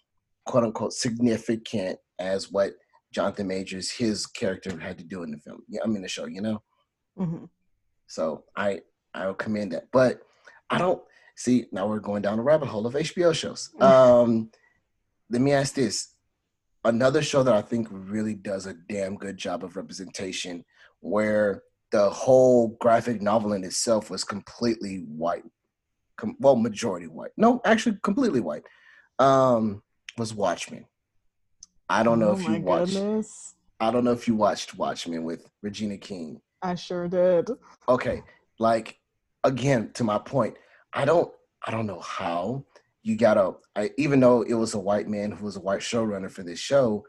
[0.46, 2.72] quote unquote significant as what
[3.12, 5.62] Jonathan Majors his character had to do in the film.
[5.68, 6.62] Yeah, I mean the show, you know.
[7.18, 7.48] Mhm.
[8.06, 8.80] So I
[9.14, 10.20] I will commend that, but
[10.70, 11.02] I don't
[11.36, 13.70] see now we're going down a rabbit hole of HBO shows.
[13.80, 14.50] Um,
[15.30, 16.14] let me ask this:
[16.84, 20.64] another show that I think really does a damn good job of representation,
[21.00, 25.44] where the whole graphic novel in itself was completely white,
[26.16, 27.32] Com- well, majority white.
[27.36, 28.62] No, actually, completely white.
[29.18, 29.82] Um,
[30.16, 30.86] was Watchmen.
[31.88, 32.94] I don't know oh if you watched.
[32.94, 33.54] goodness.
[33.80, 37.50] I don't know if you watched Watchmen with Regina King I sure did.
[37.90, 38.22] okay
[38.58, 38.98] like
[39.42, 40.54] again to my point
[40.94, 41.30] i don't
[41.66, 42.64] i don't know how
[43.02, 46.30] you gotta I, even though it was a white man who was a white showrunner
[46.30, 47.04] for this show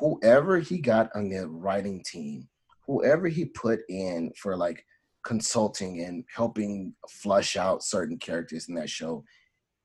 [0.00, 2.48] whoever he got on the writing team
[2.88, 4.84] whoever he put in for like
[5.24, 9.24] consulting and helping flush out certain characters in that show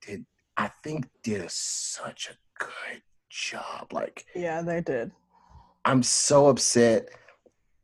[0.05, 0.25] did
[0.57, 5.11] i think did such a good job like Yeah, they did.
[5.85, 7.09] I'm so upset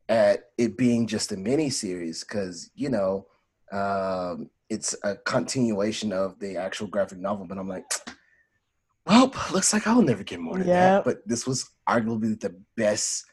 [0.08, 3.26] at it being just a mini series because you know
[3.72, 7.46] um, it's a continuation of the actual graphic novel.
[7.46, 7.84] But I'm like,
[9.06, 10.96] well, looks like I'll never get more than Yeah.
[10.96, 11.04] that.
[11.04, 13.24] But this was arguably the best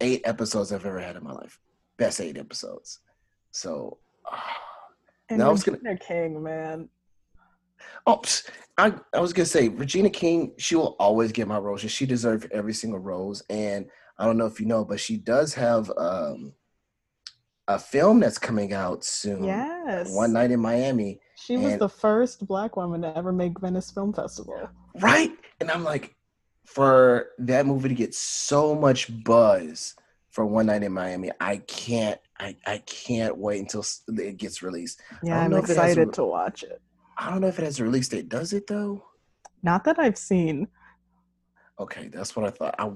[0.00, 1.58] eight episodes I've ever had in my life.
[1.98, 3.00] Best eight episodes.
[3.52, 4.58] So, ah.
[5.28, 6.88] And I was gonna- Regina King, man.
[8.06, 8.20] oh,
[8.76, 10.52] I I was gonna say Regina King.
[10.58, 11.90] She will always get my roses.
[11.90, 13.42] She deserves every single rose.
[13.48, 13.86] And
[14.18, 16.52] I don't know if you know, but she does have um,
[17.66, 19.44] a film that's coming out soon.
[19.44, 20.10] Yes.
[20.14, 21.20] One Night in Miami.
[21.36, 24.68] She was the first black woman to ever make Venice Film Festival.
[25.00, 25.32] Right?
[25.60, 26.14] And I'm like,
[26.66, 29.94] for that movie to get so much buzz
[30.30, 35.00] for One Night in Miami, I can't I, I can't wait until it gets released.
[35.22, 36.82] Yeah, I'm know if it has a- excited to watch it.
[37.16, 38.28] I don't know if it has a release date.
[38.28, 39.04] Does it though?
[39.62, 40.66] Not that I've seen.
[41.78, 42.74] Okay, that's what I thought.
[42.78, 42.90] I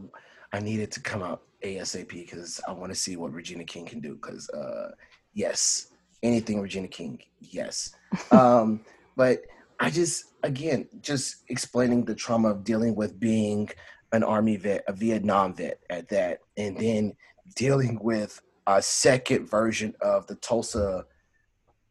[0.52, 4.00] I needed to come out ASAP because I want to see what Regina King can
[4.00, 4.14] do.
[4.14, 4.90] Because uh,
[5.32, 5.88] yes,
[6.24, 7.94] anything Regina King, yes.
[8.32, 8.80] um,
[9.16, 9.42] but
[9.78, 13.68] I just again just explaining the trauma of dealing with being
[14.12, 17.14] an army vet, a Vietnam vet at that, and then
[17.54, 21.04] dealing with a second version of the Tulsa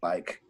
[0.01, 0.41] like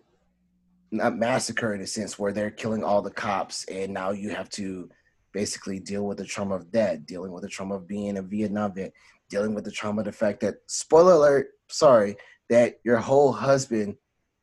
[0.91, 4.49] not massacre in a sense where they're killing all the cops and now you have
[4.49, 4.89] to
[5.35, 8.73] basically deal with the trauma of that, dealing with the trauma of being a Vietnam
[8.73, 8.93] vet,
[9.29, 12.15] dealing with the trauma of the fact that spoiler alert, sorry,
[12.49, 13.97] that your whole husband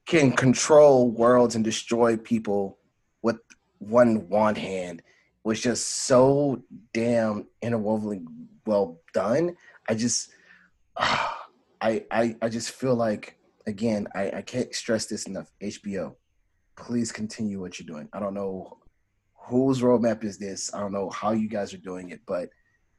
[0.07, 2.79] can control worlds and destroy people
[3.23, 3.38] with
[3.79, 5.03] one wand hand
[5.45, 8.21] was just so damn interwovenly
[8.66, 9.57] well done.
[9.88, 10.31] I just
[10.97, 11.29] uh,
[11.83, 15.51] I, I I just feel like again, I, I can't stress this enough.
[15.62, 16.14] HBO,
[16.77, 18.09] please continue what you're doing.
[18.12, 18.79] I don't know
[19.35, 20.73] whose roadmap is this.
[20.73, 22.49] I don't know how you guys are doing it, but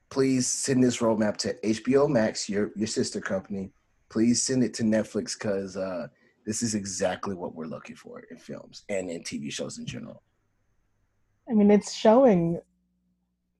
[0.09, 3.71] please send this roadmap to HBO Max, your your sister company.
[4.09, 6.07] Please send it to Netflix because uh,
[6.45, 10.21] this is exactly what we're looking for in films and in TV shows in general.
[11.49, 12.59] I mean, it's showing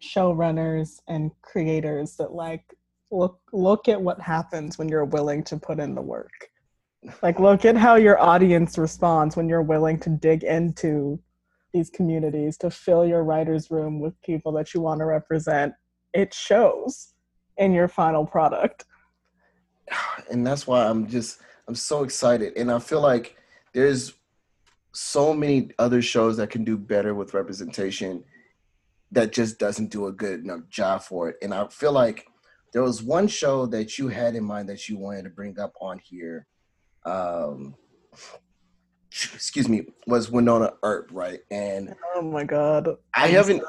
[0.01, 2.75] showrunners and creators that like
[3.13, 6.49] look look at what happens when you're willing to put in the work.
[7.21, 11.19] Like look at how your audience responds when you're willing to dig into
[11.73, 15.73] these communities to fill your writers room with people that you want to represent.
[16.13, 17.13] It shows
[17.57, 18.85] in your final product.
[20.31, 23.35] And that's why I'm just I'm so excited and I feel like
[23.73, 24.13] there's
[24.93, 28.23] so many other shows that can do better with representation
[29.11, 31.37] that just doesn't do a good enough job for it.
[31.41, 32.27] And I feel like
[32.73, 35.73] there was one show that you had in mind that you wanted to bring up
[35.79, 36.47] on here.
[37.05, 37.75] Um,
[39.11, 41.39] excuse me, was Wynonna Earp, right?
[41.51, 43.61] And oh my god, I haven't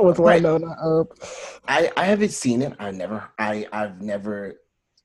[0.00, 1.18] with Wynonna Earp.
[1.66, 2.74] I I haven't seen it.
[2.78, 4.60] I never I I've never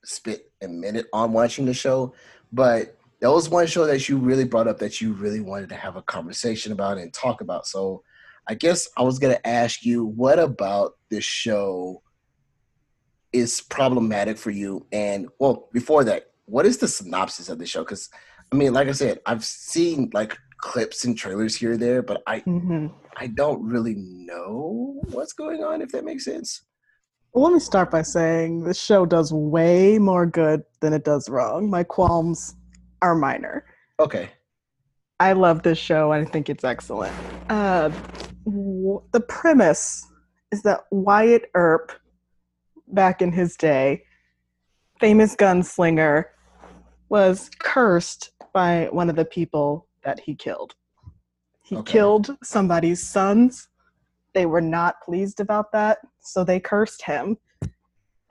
[0.06, 2.14] spent a minute on watching the show,
[2.54, 5.76] but that was one show that you really brought up that you really wanted to
[5.76, 7.66] have a conversation about and talk about.
[7.66, 8.04] So
[8.48, 12.04] I guess I was gonna ask you, what about this show
[13.38, 14.86] is problematic for you?
[14.92, 17.84] And well, before that, what is the synopsis of the show?
[17.84, 18.10] Because
[18.52, 22.24] I mean, like I said, I've seen like clips and trailers here or there, but
[22.28, 22.88] I mm-hmm.
[23.16, 25.82] I don't really know what's going on.
[25.82, 26.64] If that makes sense.
[27.34, 31.30] Well, let me start by saying this show does way more good than it does
[31.30, 31.70] wrong.
[31.70, 32.56] My qualms
[33.02, 33.66] are minor.
[34.00, 34.30] Okay.
[35.20, 36.12] I love this show.
[36.12, 37.14] I think it's excellent.
[37.50, 37.90] Uh,
[38.46, 40.06] w- the premise
[40.52, 41.92] is that Wyatt Earp,
[42.88, 44.04] back in his day,
[45.00, 46.26] famous gunslinger,
[47.10, 50.76] was cursed by one of the people that he killed.
[51.64, 51.92] He okay.
[51.92, 53.68] killed somebody's sons.
[54.34, 57.38] They were not pleased about that, so they cursed him.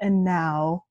[0.00, 0.84] And now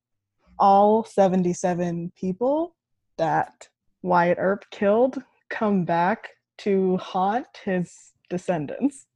[0.57, 2.75] all 77 people
[3.17, 3.69] that
[4.01, 5.17] Wyatt Earp killed
[5.49, 9.07] come back to haunt his descendants.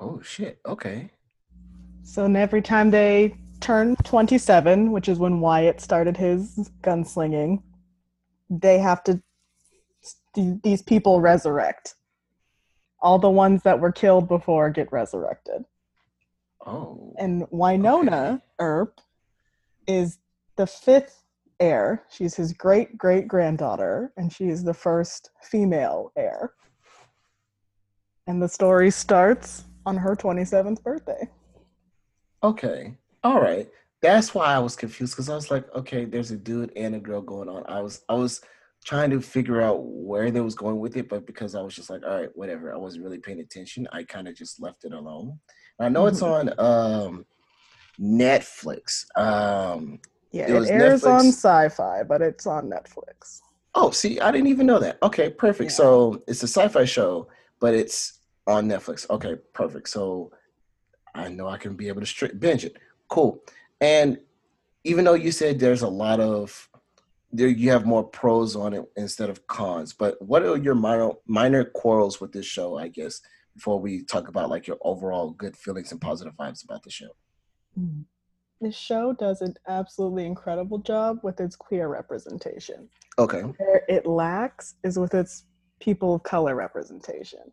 [0.00, 0.58] Oh shit.
[0.66, 1.10] Okay.
[2.06, 7.62] So every time they turn 27, which is when Wyatt started his gunslinging,
[8.48, 9.20] they have to
[10.34, 11.96] these people resurrect.
[13.00, 15.64] All the ones that were killed before get resurrected.
[16.64, 17.12] Oh.
[17.18, 18.42] And Wynonna okay.
[18.60, 19.00] Earp
[19.88, 20.18] is
[20.56, 21.24] the fifth
[21.58, 22.04] heir.
[22.08, 26.52] She's his great great granddaughter, and she is the first female heir.
[28.28, 31.28] And the story starts on her 27th birthday.
[32.46, 32.94] Okay.
[33.24, 33.68] All right.
[34.02, 37.00] That's why I was confused because I was like, okay, there's a dude and a
[37.00, 37.64] girl going on.
[37.66, 38.40] I was I was
[38.84, 41.90] trying to figure out where they was going with it, but because I was just
[41.90, 42.72] like, all right, whatever.
[42.72, 43.88] I wasn't really paying attention.
[43.92, 45.40] I kind of just left it alone.
[45.80, 46.56] I know it's mm-hmm.
[46.60, 47.26] on um,
[48.00, 49.06] Netflix.
[49.18, 49.98] Um,
[50.30, 51.18] yeah, it, it airs Netflix.
[51.18, 51.24] on
[51.70, 53.40] Syfy, but it's on Netflix.
[53.74, 54.98] Oh, see, I didn't even know that.
[55.02, 55.72] Okay, perfect.
[55.72, 55.76] Yeah.
[55.76, 57.26] So it's a sci-fi show,
[57.60, 59.08] but it's on Netflix.
[59.10, 59.88] Okay, perfect.
[59.88, 60.30] So
[61.16, 62.76] I know I can be able to straight binge it.
[63.08, 63.42] Cool.
[63.80, 64.18] And
[64.84, 66.68] even though you said there's a lot of
[67.32, 71.10] there you have more pros on it instead of cons, but what are your minor
[71.26, 73.20] minor quarrels with this show, I guess,
[73.54, 77.10] before we talk about like your overall good feelings and positive vibes about the show?
[77.78, 78.02] Mm-hmm.
[78.60, 82.88] The show does an absolutely incredible job with its queer representation.
[83.18, 83.40] Okay.
[83.40, 85.44] Where it lacks is with its
[85.78, 87.52] people of color representation.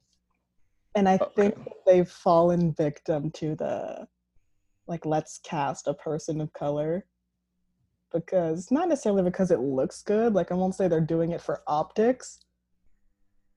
[0.96, 1.26] And I okay.
[1.36, 4.08] think they've fallen victim to the
[4.88, 7.06] like let's cast a person of color.
[8.12, 11.64] Because not necessarily because it looks good like i won't say they're doing it for
[11.66, 12.40] optics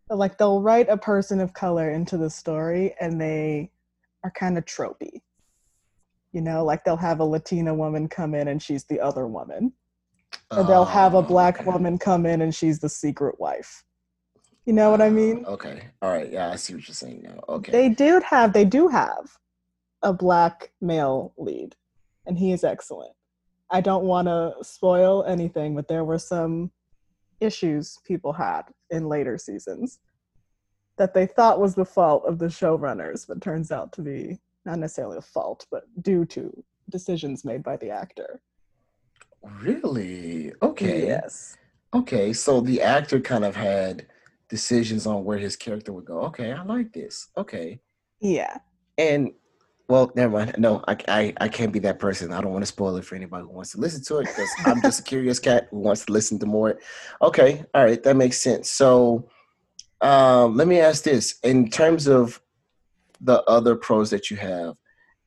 [0.08, 3.70] but like they'll write a person of color into the story and they
[4.24, 5.20] are kind of tropey.
[6.32, 9.74] You know like they'll have a latina woman come in and she's the other woman.
[10.50, 13.84] Or they'll have a oh, black woman come in and she's the secret wife
[14.66, 17.22] you know what i ah, mean okay all right yeah i see what you're saying
[17.22, 19.38] now okay they do have they do have
[20.02, 21.74] a black male lead,
[22.26, 23.12] and he is excellent.
[23.70, 26.70] I don't want to spoil anything, but there were some
[27.40, 29.98] issues people had in later seasons
[30.96, 34.78] that they thought was the fault of the showrunners, but turns out to be not
[34.78, 38.40] necessarily a fault, but due to decisions made by the actor.
[39.60, 40.52] Really?
[40.62, 41.06] Okay.
[41.06, 41.56] Yes.
[41.92, 42.32] Okay.
[42.32, 44.06] So the actor kind of had
[44.48, 46.22] decisions on where his character would go.
[46.22, 47.28] Okay, I like this.
[47.36, 47.80] Okay.
[48.20, 48.56] Yeah.
[48.98, 49.32] And
[49.88, 50.56] well, never mind.
[50.58, 52.32] No, I, I, I can't be that person.
[52.32, 54.50] I don't want to spoil it for anybody who wants to listen to it because
[54.64, 56.80] I'm just a curious cat who wants to listen to more.
[57.22, 58.70] Okay, all right, that makes sense.
[58.70, 59.28] So,
[60.00, 62.40] um, let me ask this: in terms of
[63.20, 64.74] the other pros that you have,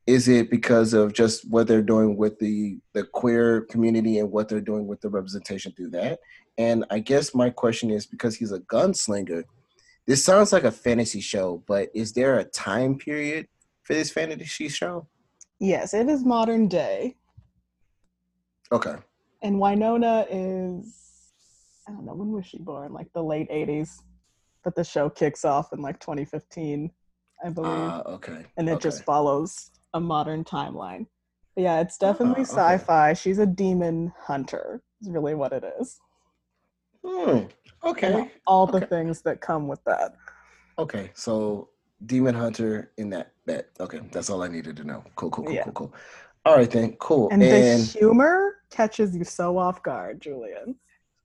[0.05, 4.49] is it because of just what they're doing with the the queer community and what
[4.49, 6.19] they're doing with the representation through that?
[6.59, 9.45] And I guess my question is because he's a gunslinger.
[10.05, 13.47] This sounds like a fantasy show, but is there a time period?
[13.89, 15.07] for this fantasy show?
[15.59, 17.15] Yes, it is modern day.
[18.71, 18.93] Okay.
[19.41, 20.95] And Wynonna is
[21.87, 22.93] I don't know, when was she born?
[22.93, 23.99] Like the late eighties.
[24.63, 26.91] But the show kicks off in like twenty fifteen,
[27.43, 27.71] I believe.
[27.71, 28.45] Uh, okay.
[28.57, 28.83] And it okay.
[28.83, 31.07] just follows a modern timeline.
[31.55, 32.75] But yeah, it's definitely uh, okay.
[32.75, 33.13] sci-fi.
[33.13, 35.97] She's a demon hunter, is really what it is.
[37.05, 37.39] Hmm.
[37.83, 38.31] Okay.
[38.45, 38.79] All okay.
[38.79, 40.15] the things that come with that.
[40.77, 41.11] Okay.
[41.13, 41.69] So
[42.05, 43.69] Demon Hunter in that bet.
[43.79, 45.03] Okay, that's all I needed to know.
[45.15, 45.63] Cool, cool, cool, yeah.
[45.63, 45.93] cool, cool.
[46.45, 47.29] All right then, cool.
[47.31, 50.75] And, and, the humor catches you so off guard, Julien.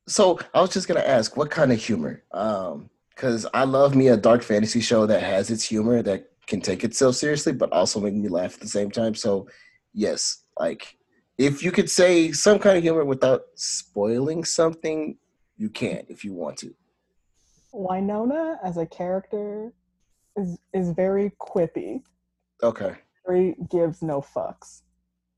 [0.08, 2.24] So I was just gonna ask, what kind of humor?
[2.32, 6.60] Um, because I love me a dark fantasy show that has its humor that can
[6.60, 9.14] take itself seriously, but also make me laugh at the same time.
[9.14, 9.46] So,
[9.92, 10.98] yes, like
[11.38, 15.16] if you could say some kind of humor without spoiling something,
[15.56, 16.74] you can't if you want to.
[17.72, 19.72] Wynonna as a character
[20.36, 22.02] is is very quippy.
[22.62, 22.94] Okay.
[23.26, 24.82] Very gives no fucks,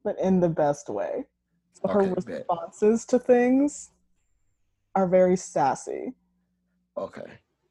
[0.04, 1.24] but in the best way.
[1.72, 3.08] So her responses bet.
[3.20, 3.90] to things
[4.94, 6.14] are very sassy.
[6.96, 7.22] Okay.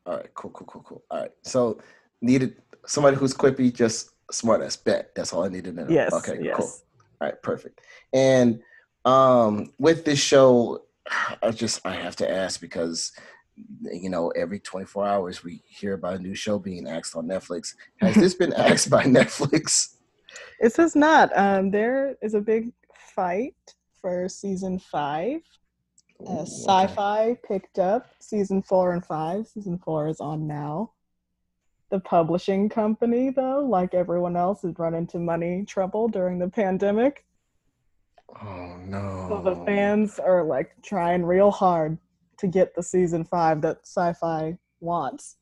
[0.06, 0.34] All right.
[0.36, 0.52] Cool.
[0.52, 0.68] Cool.
[0.68, 0.84] Cool.
[0.84, 1.04] Cool.
[1.10, 1.32] All right.
[1.44, 1.80] So
[2.22, 5.14] needed somebody who's quippy, just smart as bet.
[5.16, 5.88] That's all I needed to know.
[5.90, 6.14] Yes.
[6.14, 6.40] Okay.
[6.42, 6.58] Yes.
[6.58, 6.68] Cool.
[7.22, 7.42] All right.
[7.42, 7.82] Perfect.
[8.14, 8.62] And
[9.06, 10.85] um, with this show,
[11.42, 13.12] I just I have to ask because
[13.82, 17.74] you know, every 24 hours we hear about a new show being axed on Netflix.
[18.02, 19.96] Has this been axed by Netflix?
[20.60, 21.32] This is not.
[21.38, 22.72] Um, there is a big
[23.16, 23.56] fight
[24.02, 25.42] for season five.
[26.26, 27.40] Uh, Syfy okay.
[27.48, 29.48] picked up season four and five.
[29.48, 30.92] Season four is on now.
[31.92, 37.26] The publishing company, though, like everyone else, has run into money trouble during the pandemic.
[38.30, 39.26] Oh no!
[39.30, 41.98] So the fans are like trying real hard
[42.38, 45.38] to get the season five that Syfy wants.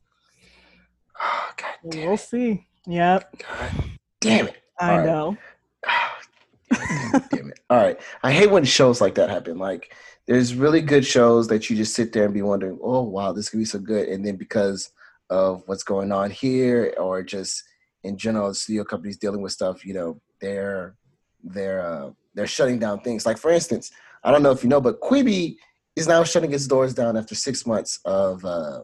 [1.21, 2.19] Oh, God damn we'll it.
[2.19, 2.67] see.
[2.87, 3.43] Yep.
[3.47, 3.71] God
[4.19, 4.57] damn it.
[4.79, 5.37] I All know.
[5.85, 7.29] Right.
[7.29, 7.59] damn it.
[7.69, 7.99] All right.
[8.23, 9.57] I hate when shows like that happen.
[9.57, 9.93] Like
[10.27, 13.49] there's really good shows that you just sit there and be wondering, oh wow, this
[13.49, 14.09] could be so good.
[14.09, 14.91] And then because
[15.29, 17.63] of what's going on here or just
[18.03, 20.95] in general, the studio companies dealing with stuff, you know, they're
[21.43, 23.25] they're uh, they're shutting down things.
[23.25, 23.91] Like for instance,
[24.23, 25.57] I don't know if you know, but Quibi
[25.95, 28.81] is now shutting its doors down after six months of uh,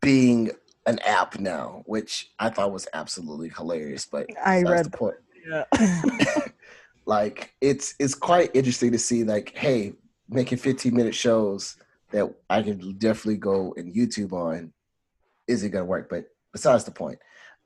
[0.00, 0.50] being
[0.86, 4.06] an app now, which I thought was absolutely hilarious.
[4.06, 5.16] But I read the point.
[5.48, 5.64] Yeah.
[7.06, 9.94] like it's it's quite interesting to see like, hey,
[10.28, 11.76] making 15 minute shows
[12.10, 14.70] that I can definitely go and YouTube on.
[15.48, 16.10] Is it gonna work?
[16.10, 17.18] But besides the point.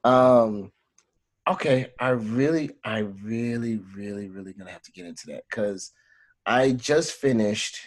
[0.04, 0.70] Um
[1.48, 5.92] okay, I really, I really, really, really gonna have to get into that because
[6.46, 7.78] I just finished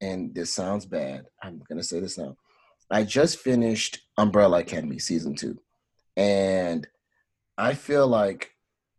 [0.00, 1.26] and this sounds bad.
[1.42, 2.36] I'm gonna say this now.
[2.90, 5.58] I just finished Umbrella Academy season two,
[6.16, 6.86] and
[7.56, 8.50] I feel like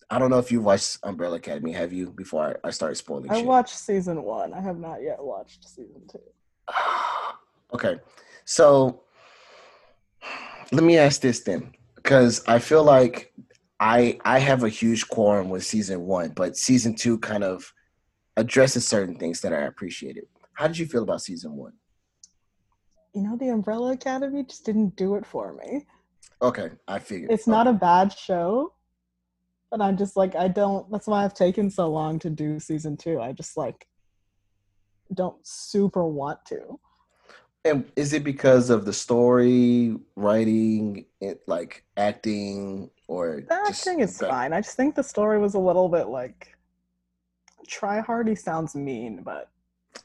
[0.09, 1.73] I don't know if you've watched Umbrella Academy.
[1.73, 2.11] Have you?
[2.11, 3.29] Before I, I started spoiling.
[3.29, 3.45] I shit.
[3.45, 4.53] watched season one.
[4.53, 6.19] I have not yet watched season two.
[7.73, 7.99] okay,
[8.45, 9.01] so
[10.71, 13.33] let me ask this then, because I feel like
[13.83, 17.73] I I have a huge quorum with season one, but season two kind of
[18.37, 20.23] addresses certain things that I appreciated.
[20.53, 21.73] How did you feel about season one?
[23.13, 25.85] You know, the Umbrella Academy just didn't do it for me.
[26.41, 27.29] Okay, I figured.
[27.29, 28.73] It's not a bad show,
[29.69, 32.95] but I'm just like, I don't, that's why I've taken so long to do season
[32.95, 33.19] two.
[33.19, 33.85] I just like
[35.13, 36.79] don't super want to.
[37.65, 44.17] And is it because of the story, writing, it, like acting, or the acting is
[44.19, 44.53] fine?
[44.53, 46.55] I just think the story was a little bit like
[47.67, 49.49] try hardy sounds mean, but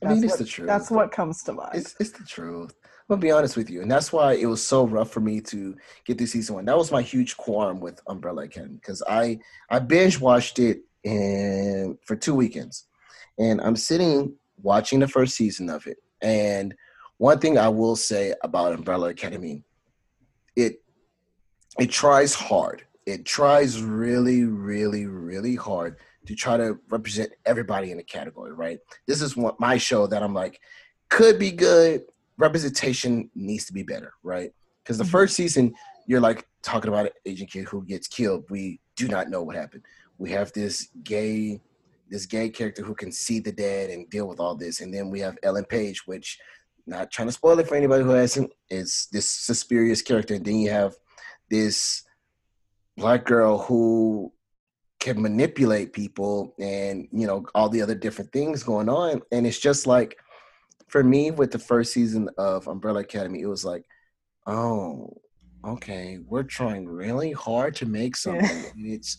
[0.03, 0.67] I mean, it's what, the truth.
[0.67, 1.75] That's what comes to mind.
[1.75, 2.75] It's, it's the truth.
[2.85, 5.41] I'm gonna be honest with you, and that's why it was so rough for me
[5.43, 5.75] to
[6.05, 6.65] get this season one.
[6.67, 9.39] That was my huge qualm with Umbrella Academy because I
[9.71, 12.87] I binge watched it in for two weekends,
[13.39, 16.75] and I'm sitting watching the first season of it, and
[17.17, 19.65] one thing I will say about Umbrella Academy,
[20.55, 20.83] it
[21.79, 22.85] it tries hard.
[23.09, 25.97] It tries really, really, really hard
[26.27, 28.81] to try to represent everybody in the category, right?
[29.07, 30.61] This is what my show that I'm like,
[31.09, 32.03] could be good.
[32.37, 34.53] Representation needs to be better, right?
[34.85, 35.11] Because the Mhm.
[35.11, 35.75] first season,
[36.07, 38.45] you're like talking about an Asian kid who gets killed.
[38.51, 39.85] We do not know what happened.
[40.19, 41.63] We have this gay,
[42.11, 45.09] this gay character who can see the dead and deal with all this, and then
[45.09, 46.39] we have Ellen Page, which
[46.87, 50.59] not trying to spoil it for anybody who hasn't, is this Suspirious character, and then
[50.59, 50.95] you have
[51.49, 52.03] this
[52.99, 54.33] black girl who
[55.01, 59.23] can manipulate people and you know all the other different things going on.
[59.33, 60.19] And it's just like
[60.89, 63.85] for me with the first season of umbrella academy it was like
[64.47, 65.15] oh
[65.65, 69.19] okay we're trying really hard to make something and it's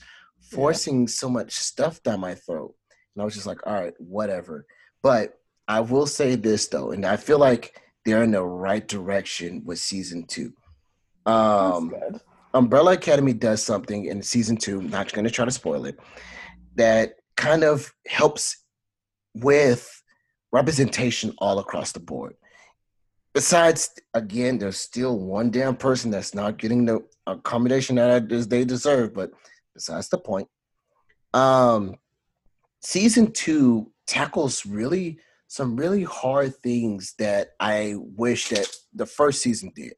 [0.51, 2.73] forcing so much stuff down my throat.
[3.15, 4.65] And i was just like all right whatever.
[5.01, 5.35] But
[5.67, 9.79] i will say this though and i feel like they're in the right direction with
[9.79, 10.53] season two.
[11.25, 12.21] That's um good.
[12.53, 15.99] Umbrella Academy does something in season two, not going to try to spoil it,
[16.75, 18.63] that kind of helps
[19.35, 20.01] with
[20.51, 22.35] representation all across the board.
[23.33, 29.13] Besides, again, there's still one damn person that's not getting the accommodation that they deserve,
[29.13, 29.31] but
[29.75, 30.47] besides the point.
[31.33, 31.95] Um,
[32.81, 35.19] season two tackles really
[35.49, 39.93] some really hard things that I wish that the first season did.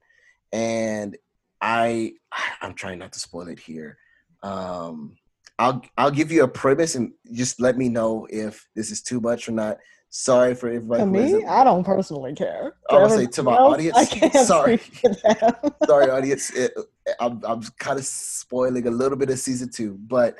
[0.53, 1.17] And
[1.61, 2.13] I
[2.61, 3.97] I'm trying not to spoil it here.
[4.43, 5.17] Um,
[5.59, 9.21] I'll I'll give you a premise and just let me know if this is too
[9.21, 9.77] much or not.
[10.09, 11.03] Sorry for everybody.
[11.03, 12.73] To me, I don't personally care.
[12.89, 14.77] I will say to my else, audience, sorry.
[14.77, 15.71] speak for them.
[15.85, 16.49] sorry, audience.
[16.49, 16.73] It,
[17.19, 20.35] I'm I'm kind of spoiling a little bit of season two, but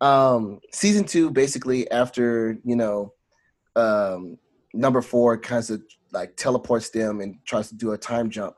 [0.00, 3.12] um, season two basically after you know
[3.76, 4.38] um,
[4.74, 8.56] number four kind of like teleports them and tries to do a time jump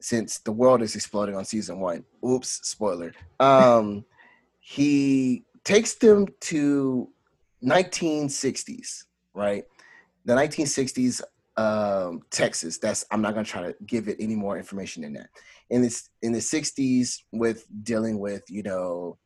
[0.00, 2.04] since the world is exploding on season one.
[2.24, 3.12] Oops, spoiler.
[3.40, 4.04] Um,
[4.60, 7.08] he takes them to
[7.64, 9.64] 1960s, right?
[10.24, 11.22] The 1960s
[11.56, 12.78] um, Texas.
[12.78, 15.28] That's I'm not gonna try to give it any more information than that.
[15.70, 19.18] In this in the 60s, with dealing with you know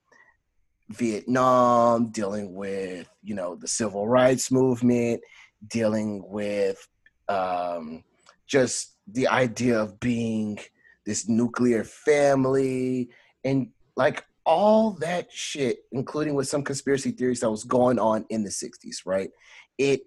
[0.91, 5.21] Vietnam, dealing with you know the civil rights movement,
[5.69, 6.87] dealing with
[7.29, 8.05] um,
[8.47, 10.59] just the idea of being
[11.07, 13.09] this nuclear family
[13.45, 18.43] and like all that shit, including with some conspiracy theories that was going on in
[18.43, 19.31] the 60s, right?
[19.79, 20.03] It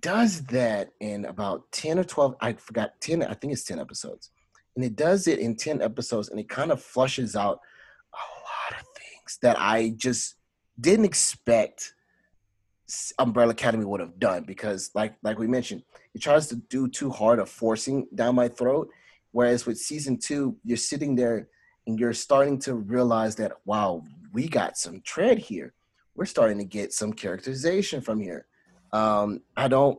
[0.00, 4.30] does that in about 10 or 12, I forgot 10, I think it's 10 episodes.
[4.76, 7.60] And it does it in 10 episodes and it kind of flushes out
[8.12, 10.36] a lot of things that I just
[10.80, 11.94] didn't expect
[13.18, 15.82] Umbrella Academy would have done because like like we mentioned,
[16.14, 18.88] it tries to do too hard of forcing down my throat.
[19.32, 21.48] Whereas with season two, you're sitting there
[21.86, 25.74] and you're starting to realize that wow, we got some tread here.
[26.14, 28.46] We're starting to get some characterization from here.
[28.92, 29.98] Um, I don't.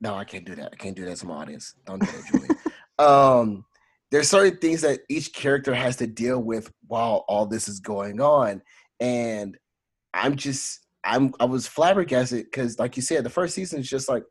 [0.00, 0.70] No, I can't do that.
[0.72, 1.74] I can't do that to my audience.
[1.86, 2.58] Don't do that, Julie.
[2.98, 3.64] um,
[4.10, 8.20] there's certain things that each character has to deal with while all this is going
[8.20, 8.60] on,
[9.00, 9.56] and
[10.12, 14.08] I'm just I'm I was flabbergasted because, like you said, the first season is just
[14.08, 14.24] like,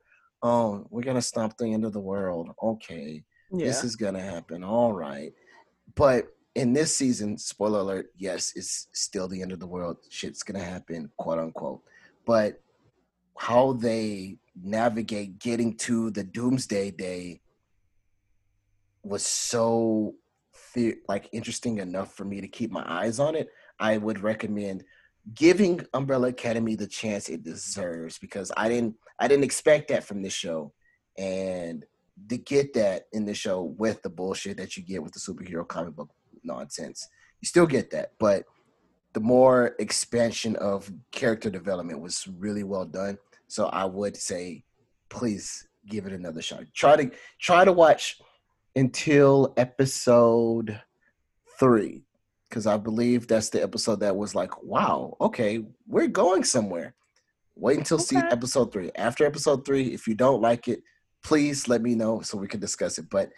[0.43, 2.49] oh, we're gonna stomp the end of the world.
[2.63, 3.65] Okay, Yeah.
[3.67, 4.63] this is gonna happen.
[4.63, 5.33] All right,
[5.95, 9.97] but in this season, spoiler alert, yes, it's still the end of the world.
[10.09, 11.81] Shit's gonna happen, quote unquote.
[12.25, 12.61] But
[13.37, 17.41] how they navigate getting to the doomsday day
[19.03, 20.15] was so
[20.53, 23.47] fe- like interesting enough for me to keep my eyes on it.
[23.79, 24.83] I would recommend
[25.33, 30.21] giving Umbrella Academy the chance it deserves because I didn't I didn't expect that from
[30.21, 30.73] this show,
[31.17, 31.85] and
[32.29, 35.67] to get that in the show with the bullshit that you get with the superhero
[35.67, 36.09] comic book
[36.43, 37.07] nonsense,
[37.39, 38.45] you still get that, but
[39.13, 43.17] the more expansion of character development was really well done.
[43.47, 44.63] So I would say,
[45.09, 46.63] please give it another shot.
[46.73, 48.17] Try to try to watch
[48.75, 50.79] until episode
[51.59, 52.03] three
[52.51, 56.93] because I believe that's the episode that was like, wow, okay, we're going somewhere.
[57.55, 58.91] Wait until see episode three.
[58.95, 60.83] After episode three, if you don't like it,
[61.23, 63.09] please let me know so we can discuss it.
[63.09, 63.29] But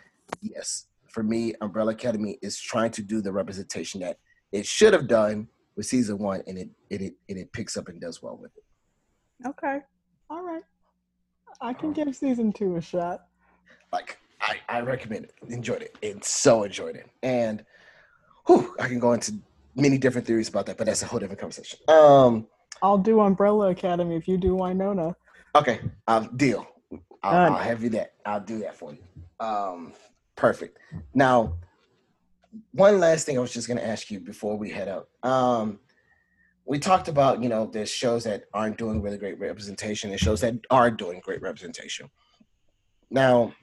[0.42, 4.18] yes, for me, Umbrella Academy is trying to do the representation that
[4.52, 7.90] it should have done with season one, and it it it, and it picks up
[7.90, 9.48] and does well with it.
[9.48, 9.80] Okay.
[10.30, 10.64] All right.
[11.62, 11.94] I can oh.
[11.94, 13.26] give season two a shot.
[13.92, 15.34] Like I, I recommend it.
[15.50, 15.98] Enjoyed it.
[16.02, 17.10] And so enjoyed it.
[17.22, 17.64] And
[18.46, 19.34] whew, I can go into
[19.76, 21.80] many different theories about that, but that's a whole different conversation.
[21.88, 22.48] Um
[22.84, 25.16] I'll do Umbrella Academy if you do Wynonna.
[25.56, 26.68] Okay, um, deal.
[27.24, 27.54] I'll.
[27.54, 28.14] I'll have you that.
[28.26, 29.00] I'll do that for you.
[29.40, 29.94] Um,
[30.36, 30.78] perfect.
[31.14, 31.56] Now,
[32.72, 35.08] one last thing I was just going to ask you before we head out.
[35.24, 35.80] Um,
[36.66, 40.42] we talked about you know there's shows that aren't doing really great representation and shows
[40.42, 42.10] that are doing great representation.
[43.10, 43.54] Now,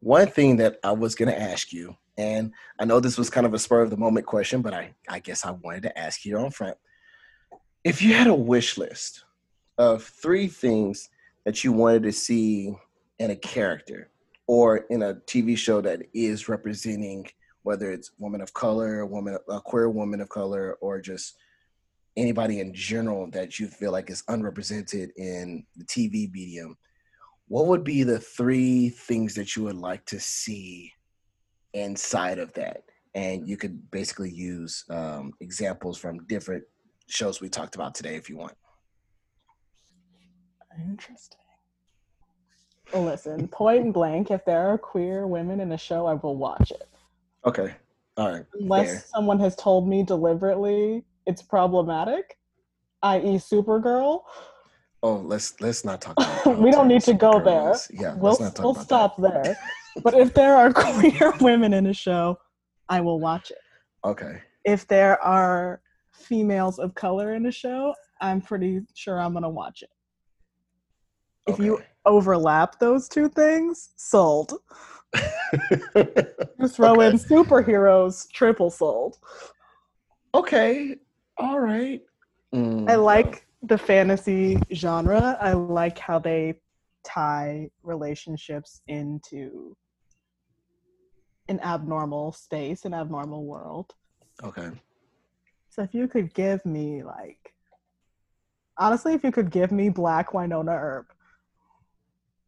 [0.00, 3.46] one thing that I was going to ask you, and I know this was kind
[3.46, 6.24] of a spur of the moment question, but I I guess I wanted to ask
[6.26, 6.76] you on front.
[7.82, 9.24] If you had a wish list
[9.78, 11.08] of three things
[11.46, 12.76] that you wanted to see
[13.18, 14.10] in a character
[14.46, 17.26] or in a TV show that is representing
[17.62, 21.36] whether it's woman of color, woman, a queer woman of color, or just
[22.16, 26.76] anybody in general that you feel like is unrepresented in the TV medium,
[27.48, 30.92] what would be the three things that you would like to see
[31.74, 32.84] inside of that?
[33.14, 36.64] And you could basically use um, examples from different
[37.08, 38.54] shows we talked about today if you want.
[40.78, 41.38] Interesting.
[42.94, 46.88] Listen, point blank, if there are queer women in a show, I will watch it.
[47.44, 47.74] Okay.
[48.16, 48.44] All right.
[48.54, 49.04] Unless Fair.
[49.14, 52.36] someone has told me deliberately it's problematic,
[53.02, 54.22] i.e., Supergirl.
[55.02, 57.88] Oh, let's let's not talk about we don't need to go girls.
[57.88, 58.02] there.
[58.02, 59.44] Yeah, we'll let's not talk we'll stop that.
[59.44, 59.58] there.
[60.02, 62.38] But if there are queer women in a show,
[62.88, 63.58] I will watch it.
[64.04, 64.42] Okay.
[64.64, 65.80] If there are
[66.12, 69.90] females of color in a show, I'm pretty sure I'm gonna watch it.
[71.46, 74.54] If you overlap those two things, sold.
[75.94, 79.16] You throw in superheroes, triple sold.
[80.34, 80.96] okay.
[81.38, 82.02] All right.
[82.54, 85.38] Mm, I like the fantasy genre.
[85.40, 86.60] I like how they
[87.02, 89.74] tie relationships into
[91.48, 93.94] an abnormal space, an abnormal world.
[94.42, 94.70] Okay.
[95.70, 97.54] So if you could give me like
[98.78, 101.12] honestly, if you could give me black Wynonna Earp,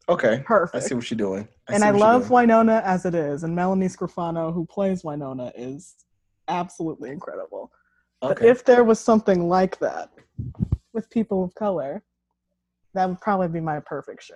[0.09, 0.43] Okay.
[0.45, 0.83] Perfect.
[0.83, 1.47] I see what you're doing.
[1.69, 2.27] and I love.
[2.27, 5.95] Wynonna as it is, and Melanie Scrofano, who plays Wynonna, is
[6.49, 7.71] absolutely incredible.
[8.21, 8.49] But Okay.
[8.49, 10.09] if there was something like that
[10.93, 12.03] with people of color,
[12.93, 14.35] that would probably be my perfect show.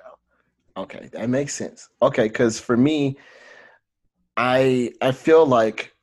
[0.78, 1.90] Okay, that makes sense.
[2.02, 3.18] Okay, because for me,
[4.38, 5.94] I I feel like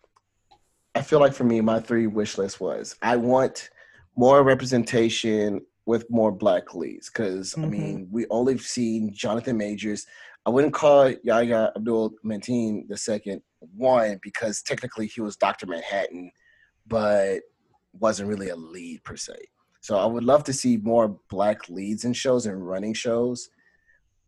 [0.94, 3.70] I feel like for me, my three wish list was I want
[4.16, 7.08] more representation with more black leads.
[7.08, 7.70] Because I Mhm.
[7.70, 10.06] mean, we only seen Jonathan Majors.
[10.46, 13.42] I wouldn't call Yahya Abdul Mateen the second
[13.76, 16.30] one because technically he was Doctor Manhattan,
[16.86, 17.40] but
[17.92, 19.36] wasn't really a lead per se.
[19.80, 23.48] So I would love to see more black leads in shows and running shows.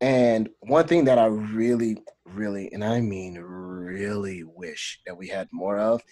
[0.01, 5.49] And one thing that I really, really, and I mean really wish that we had
[5.53, 6.03] more of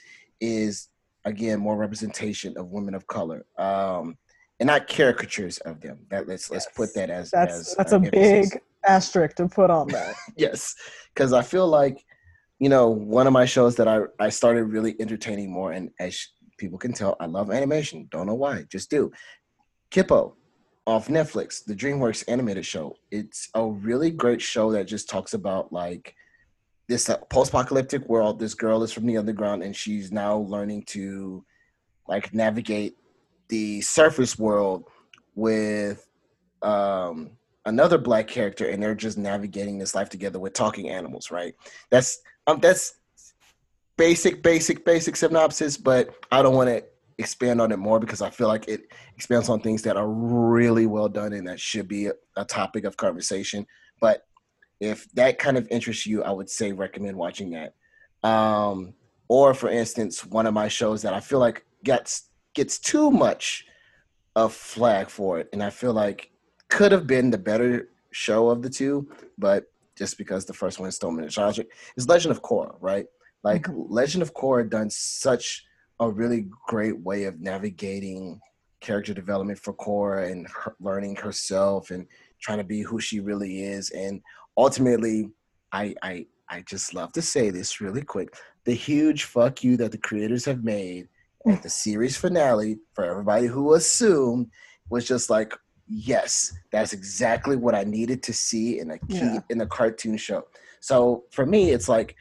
[0.40, 0.88] is
[1.24, 3.44] again more representation of women of color.
[3.58, 4.16] Um
[4.60, 5.98] and not caricatures of them.
[6.10, 8.50] That let's let's put that as That's as that's uh, a emphasis.
[8.50, 10.14] big asterisk to put on that.
[10.36, 10.74] yes
[11.14, 12.04] because i feel like
[12.58, 16.28] you know one of my shows that i i started really entertaining more and as
[16.58, 19.10] people can tell i love animation don't know why just do
[19.90, 20.34] Kipo
[20.86, 22.96] off netflix the dreamworks animated show.
[23.10, 26.14] It's a really great show that just talks about like
[26.88, 28.38] this uh, post-apocalyptic world.
[28.38, 31.44] This girl is from the underground and she's now learning to
[32.06, 32.96] like navigate
[33.48, 34.84] the surface world
[35.34, 36.06] with
[36.62, 37.30] um
[37.66, 41.54] another black character and they're just navigating this life together with talking animals right?
[41.90, 42.94] That's um that's
[43.96, 46.82] basic basic basic synopsis but i don't want to
[47.18, 50.86] expand on it more because i feel like it expands on things that are really
[50.86, 53.64] well done and that should be a, topic of conversation.
[54.00, 54.26] But
[54.80, 57.74] if that kind of interests you i would say recommend watching that.
[58.28, 58.94] Um
[59.28, 63.66] or for instance one of my shows that i feel like gets gets too much
[64.36, 66.30] of flag for it and i feel like
[66.68, 69.08] could have been the better show of the two,
[69.38, 69.64] but
[69.96, 73.06] just because the first one is so nostalgic, is Legend of Korra, right?
[73.42, 75.64] Like Legend of Korra done such
[76.00, 78.40] a really great way of navigating
[78.80, 82.06] character development for Korra and her, learning herself and
[82.40, 83.90] trying to be who she really is.
[83.90, 84.20] And
[84.56, 85.30] ultimately,
[85.72, 88.34] I I I just love to say this really quick:
[88.64, 91.08] the huge fuck you that the creators have made
[91.46, 94.50] at the series finale for everybody who assumed
[94.90, 95.54] was just like
[95.86, 99.40] yes, that's exactly what I needed to see in a key Yeah.
[99.50, 100.44] in a cartoon show.
[100.80, 102.16] So for me, it's like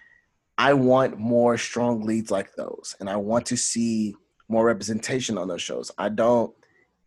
[0.58, 4.16] I want more strong leads like those, and I want to see
[4.50, 5.92] more representation on those shows.
[5.98, 6.54] I don't,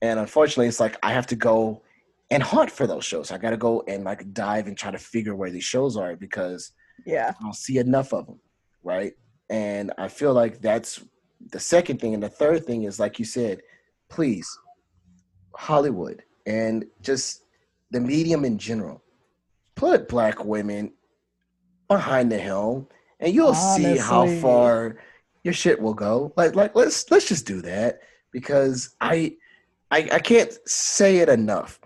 [0.03, 1.83] and unfortunately, it's like I have to go
[2.31, 3.31] and hunt for those shows.
[3.31, 6.17] I got to go and like dive and try to figure where these shows are
[6.17, 6.73] because
[7.07, 7.33] Yeah.
[7.39, 8.41] I don't see enough of them,
[8.83, 9.13] right?
[9.49, 11.05] And I feel like that's
[11.53, 12.15] the second thing.
[12.15, 13.61] And the third thing is, like you said,
[14.09, 14.49] please,
[15.55, 17.45] Hollywood and just
[17.93, 19.03] the medium in general,
[19.77, 20.93] put black women
[21.89, 22.89] behind the helm,
[23.21, 24.97] and you'll see how far
[25.43, 26.33] your shit will go.
[26.37, 28.01] Like, like let's let's just do that
[28.33, 29.37] because I,
[29.91, 31.81] I, I can't say it enough.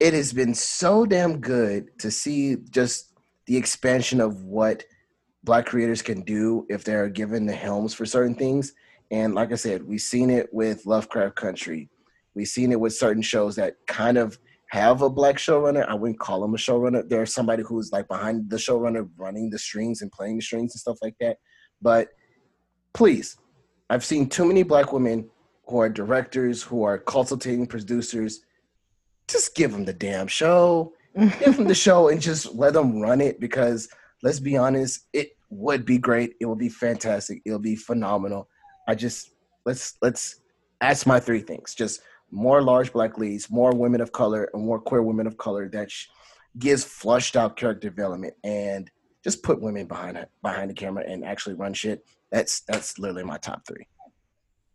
[0.00, 3.14] It has been so damn good to see just
[3.46, 4.84] the expansion of what
[5.44, 8.72] black creators can do if they're given the helms for certain things.
[9.10, 11.88] And like I said, we've seen it with Lovecraft Country.
[12.34, 14.38] We've seen it with certain shows that kind of
[14.70, 15.86] have a black showrunner.
[15.88, 17.08] I wouldn't call him a showrunner.
[17.08, 20.80] There's somebody who's like behind the showrunner, running the strings and playing the strings and
[20.80, 21.36] stuff like that.
[21.80, 22.08] But
[22.92, 23.36] please,
[23.90, 25.28] I've seen too many black women
[25.66, 28.40] who are directors, who are consulting producers.
[29.28, 30.92] Just give them the damn show.
[31.14, 33.88] Give them the show and just let them run it because
[34.24, 36.34] let's be honest, it would be great.
[36.40, 37.40] It would be fantastic.
[37.46, 38.48] It'll be phenomenal.
[38.88, 39.30] I just
[39.64, 40.40] let's let's
[40.80, 41.72] that's my three things.
[41.72, 42.00] Just
[42.34, 45.90] more large black leads, more women of color, and more queer women of color that
[45.90, 46.08] sh-
[46.58, 48.90] gives flushed out character development and
[49.22, 52.04] just put women behind it, behind the camera and actually run shit.
[52.32, 53.86] That's that's literally my top three.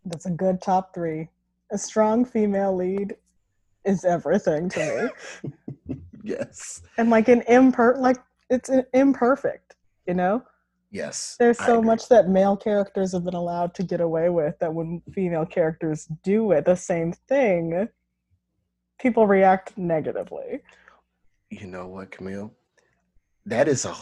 [0.06, 1.28] That's a good top three.
[1.70, 3.16] A strong female lead
[3.84, 5.12] is everything to
[5.46, 5.96] me.
[6.22, 8.18] Yes, and like an imper like
[8.50, 10.42] it's an imperfect, you know?
[10.90, 11.36] Yes.
[11.38, 15.02] There's so much that male characters have been allowed to get away with that when
[15.12, 17.88] female characters do it the same thing,
[19.00, 20.62] people react negatively.
[21.50, 22.52] You know what, Camille?
[23.46, 23.94] That is a.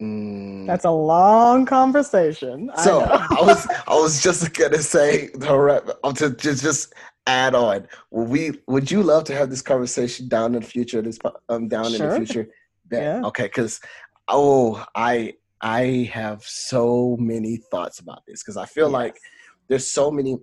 [0.00, 2.70] Mm, That's a long conversation.
[2.84, 3.06] So know.
[3.06, 5.52] I, was I was just gonna say the
[6.04, 6.94] uh, to just just
[7.26, 7.88] add on.
[8.12, 11.02] Would we would you love to have this conversation down in the future?
[11.02, 11.18] This
[11.48, 12.48] um down in the future.
[12.92, 13.22] Yeah.
[13.24, 13.80] Okay, because
[14.28, 19.18] oh I I have so many thoughts about this because I feel like
[19.68, 20.38] there's so many.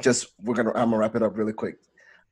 [0.00, 1.76] Just we're gonna I'm gonna wrap it up really quick.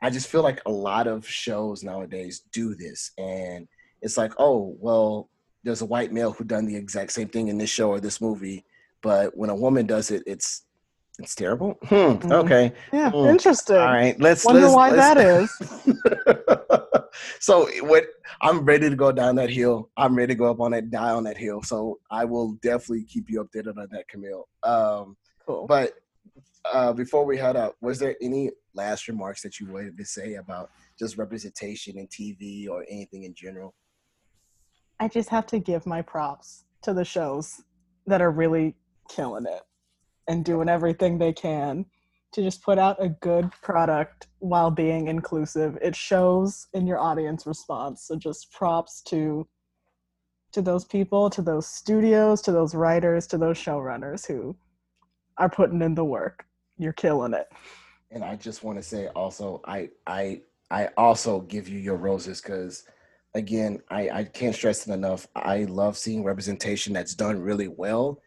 [0.00, 3.68] I just feel like a lot of shows nowadays do this, and
[4.00, 5.28] it's like, oh well,
[5.64, 8.20] there's a white male who done the exact same thing in this show or this
[8.20, 8.64] movie,
[9.02, 10.62] but when a woman does it, it's
[11.18, 11.76] it's terrible.
[11.88, 11.94] Hmm.
[11.94, 12.32] Mhm.
[12.44, 12.72] Okay.
[12.92, 13.30] Yeah, Mm.
[13.30, 13.76] interesting.
[13.76, 14.18] All right.
[14.20, 16.94] Let's Wonder let's, why let's- that is.
[17.40, 18.04] so what
[18.40, 19.90] I'm ready to go down that hill.
[19.96, 21.62] I'm ready to go up on that die on that hill.
[21.62, 24.48] So I will definitely keep you updated on that, Camille.
[24.62, 25.66] Um, Cool.
[25.66, 25.94] but
[26.72, 30.34] uh, before we head out, was there any last remarks that you wanted to say
[30.34, 33.74] about just representation in TV or anything in general?
[35.00, 37.62] I just have to give my props to the shows
[38.06, 38.74] that are really
[39.08, 39.62] killing it
[40.28, 41.86] and doing everything they can
[42.32, 45.78] to just put out a good product while being inclusive.
[45.80, 48.04] It shows in your audience response.
[48.04, 49.46] So just props to
[50.50, 54.56] to those people, to those studios, to those writers, to those showrunners who
[55.36, 56.46] are putting in the work.
[56.78, 57.48] You're killing it.
[58.10, 62.40] And I just want to say also, I I I also give you your roses
[62.40, 62.84] because
[63.34, 65.26] again, I, I can't stress it enough.
[65.34, 68.20] I love seeing representation that's done really well.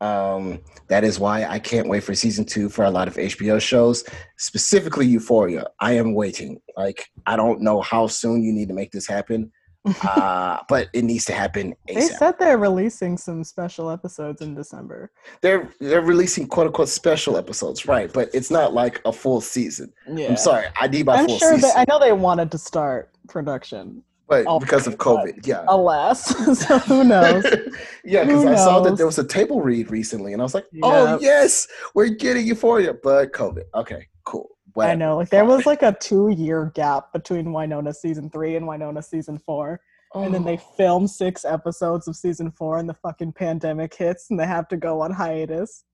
[0.00, 3.60] Um, that is why I can't wait for season two for a lot of HBO
[3.60, 4.04] shows,
[4.38, 5.66] specifically Euphoria.
[5.80, 6.60] I am waiting.
[6.76, 9.50] Like I don't know how soon you need to make this happen,
[10.02, 15.10] uh, but it needs to happen They said they're releasing some special episodes in December.
[15.42, 18.12] they're they're releasing quote unquote special episodes, right?
[18.12, 19.92] But it's not like a full season.
[20.12, 20.28] Yeah.
[20.28, 21.68] I'm sorry, I need my I'm full sure season.
[21.68, 25.64] that I know they wanted to start production, but Oh, because of but- COVID, yeah.
[25.68, 26.24] alas.
[26.66, 27.44] so who knows?
[28.04, 30.66] yeah, because I saw that there was a table read recently, and I was like,
[30.82, 33.64] "Oh yes, we're getting Euphoria," but COVID.
[33.74, 34.48] Okay, cool.
[34.78, 39.04] I know, like there was like a two-year gap between Wynonna season three and Wynonna
[39.04, 39.80] season four,
[40.14, 40.72] and then they Oh.
[40.76, 44.76] filmed six episodes of season four, and the fucking pandemic hits, and they have to
[44.76, 45.84] go on hiatus.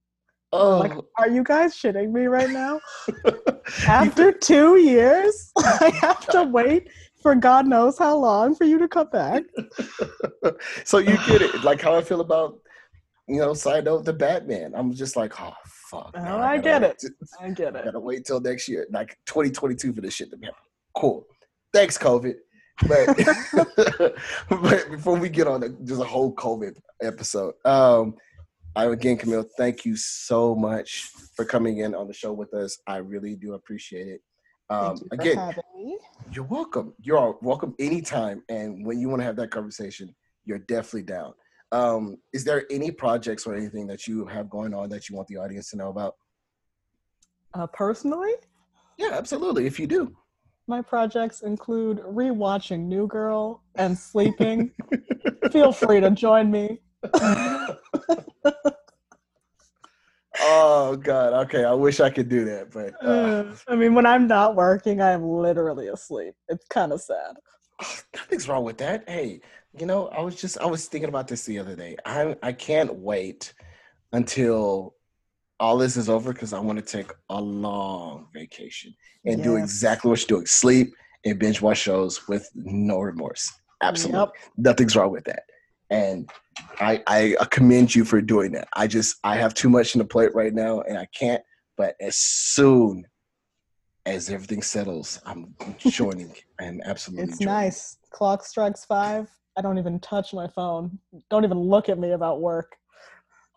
[0.53, 2.81] Oh, Like, are you guys shitting me right now?
[3.87, 6.89] After two years, I have to wait
[7.21, 9.43] for God knows how long for you to come back.
[10.83, 12.59] so you get it, like how I feel about
[13.31, 14.73] you know, side note the Batman.
[14.75, 15.53] I'm just like, oh
[15.89, 16.13] fuck.
[16.17, 17.13] Oh, I gotta get it.
[17.39, 17.85] I get I it.
[17.85, 20.53] gotta wait till next year, like 2022 for this shit to happen.
[20.95, 21.25] Cool.
[21.73, 22.35] Thanks, COVID.
[22.87, 24.15] But
[24.49, 28.15] but before we get on the, just a whole COVID episode, um,
[28.75, 32.77] I again, Camille, thank you so much for coming in on the show with us.
[32.87, 34.21] I really do appreciate it.
[34.71, 35.53] Um, again,
[36.31, 36.93] you're welcome.
[37.01, 38.41] You're welcome anytime.
[38.47, 40.15] And when you want to have that conversation,
[40.45, 41.33] you're definitely down.
[41.73, 45.27] Um, is there any projects or anything that you have going on that you want
[45.27, 46.15] the audience to know about?
[47.53, 48.31] Uh, personally,
[48.97, 49.65] Yeah, absolutely.
[49.67, 50.15] If you do.
[50.67, 54.71] my projects include rewatching New Girl and sleeping.
[55.51, 56.79] Feel free to join me.
[60.41, 61.33] oh God.
[61.45, 61.63] Okay.
[61.63, 65.23] I wish I could do that, but uh, I mean, when I'm not working, I'm
[65.27, 66.33] literally asleep.
[66.49, 67.35] It's kind of sad.
[68.15, 69.07] Nothing's wrong with that.
[69.07, 69.41] Hey,
[69.77, 71.95] you know, I was just I was thinking about this the other day.
[72.05, 73.53] I I can't wait
[74.13, 74.95] until
[75.59, 78.93] all this is over because I want to take a long vacation
[79.25, 83.51] and do exactly what you're doing: sleep and binge watch shows with no remorse.
[83.83, 84.29] Absolutely, Yep.
[84.57, 85.43] nothing's wrong with that.
[85.91, 86.29] And
[86.79, 88.67] I I commend you for doing that.
[88.73, 91.43] I just I have too much on the plate right now, and I can't.
[91.77, 93.05] But as soon
[94.05, 96.33] as everything settles, I'm joining.
[96.59, 97.25] I'm absolutely.
[97.25, 97.53] It's joining.
[97.53, 97.97] nice.
[98.09, 99.29] Clock strikes five.
[99.57, 100.97] I don't even touch my phone.
[101.29, 102.77] Don't even look at me about work.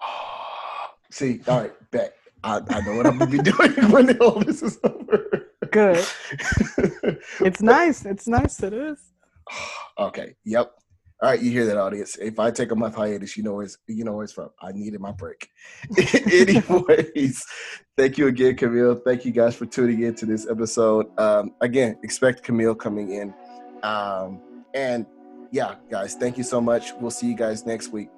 [1.11, 2.17] See, all right, bet.
[2.43, 5.51] I, I know what I'm gonna be doing when all this is over.
[5.71, 6.05] Good.
[7.41, 8.05] It's nice.
[8.05, 8.63] It's nice.
[8.63, 8.99] It is.
[9.99, 10.35] okay.
[10.45, 10.73] Yep.
[11.23, 12.17] All right, you hear that, audience?
[12.17, 14.51] If I take a month hiatus, you know where it's you know where it's from.
[14.61, 15.49] I needed my break.
[15.97, 17.47] Anyways,
[17.97, 18.97] thank you again, Camille.
[18.97, 21.07] Thank you guys for tuning in to this episode.
[21.19, 23.33] Um, again, expect Camille coming in.
[23.85, 24.41] Um,
[24.75, 25.07] and
[25.53, 26.93] yeah, guys, thank you so much.
[27.01, 28.09] We'll see you guys next week.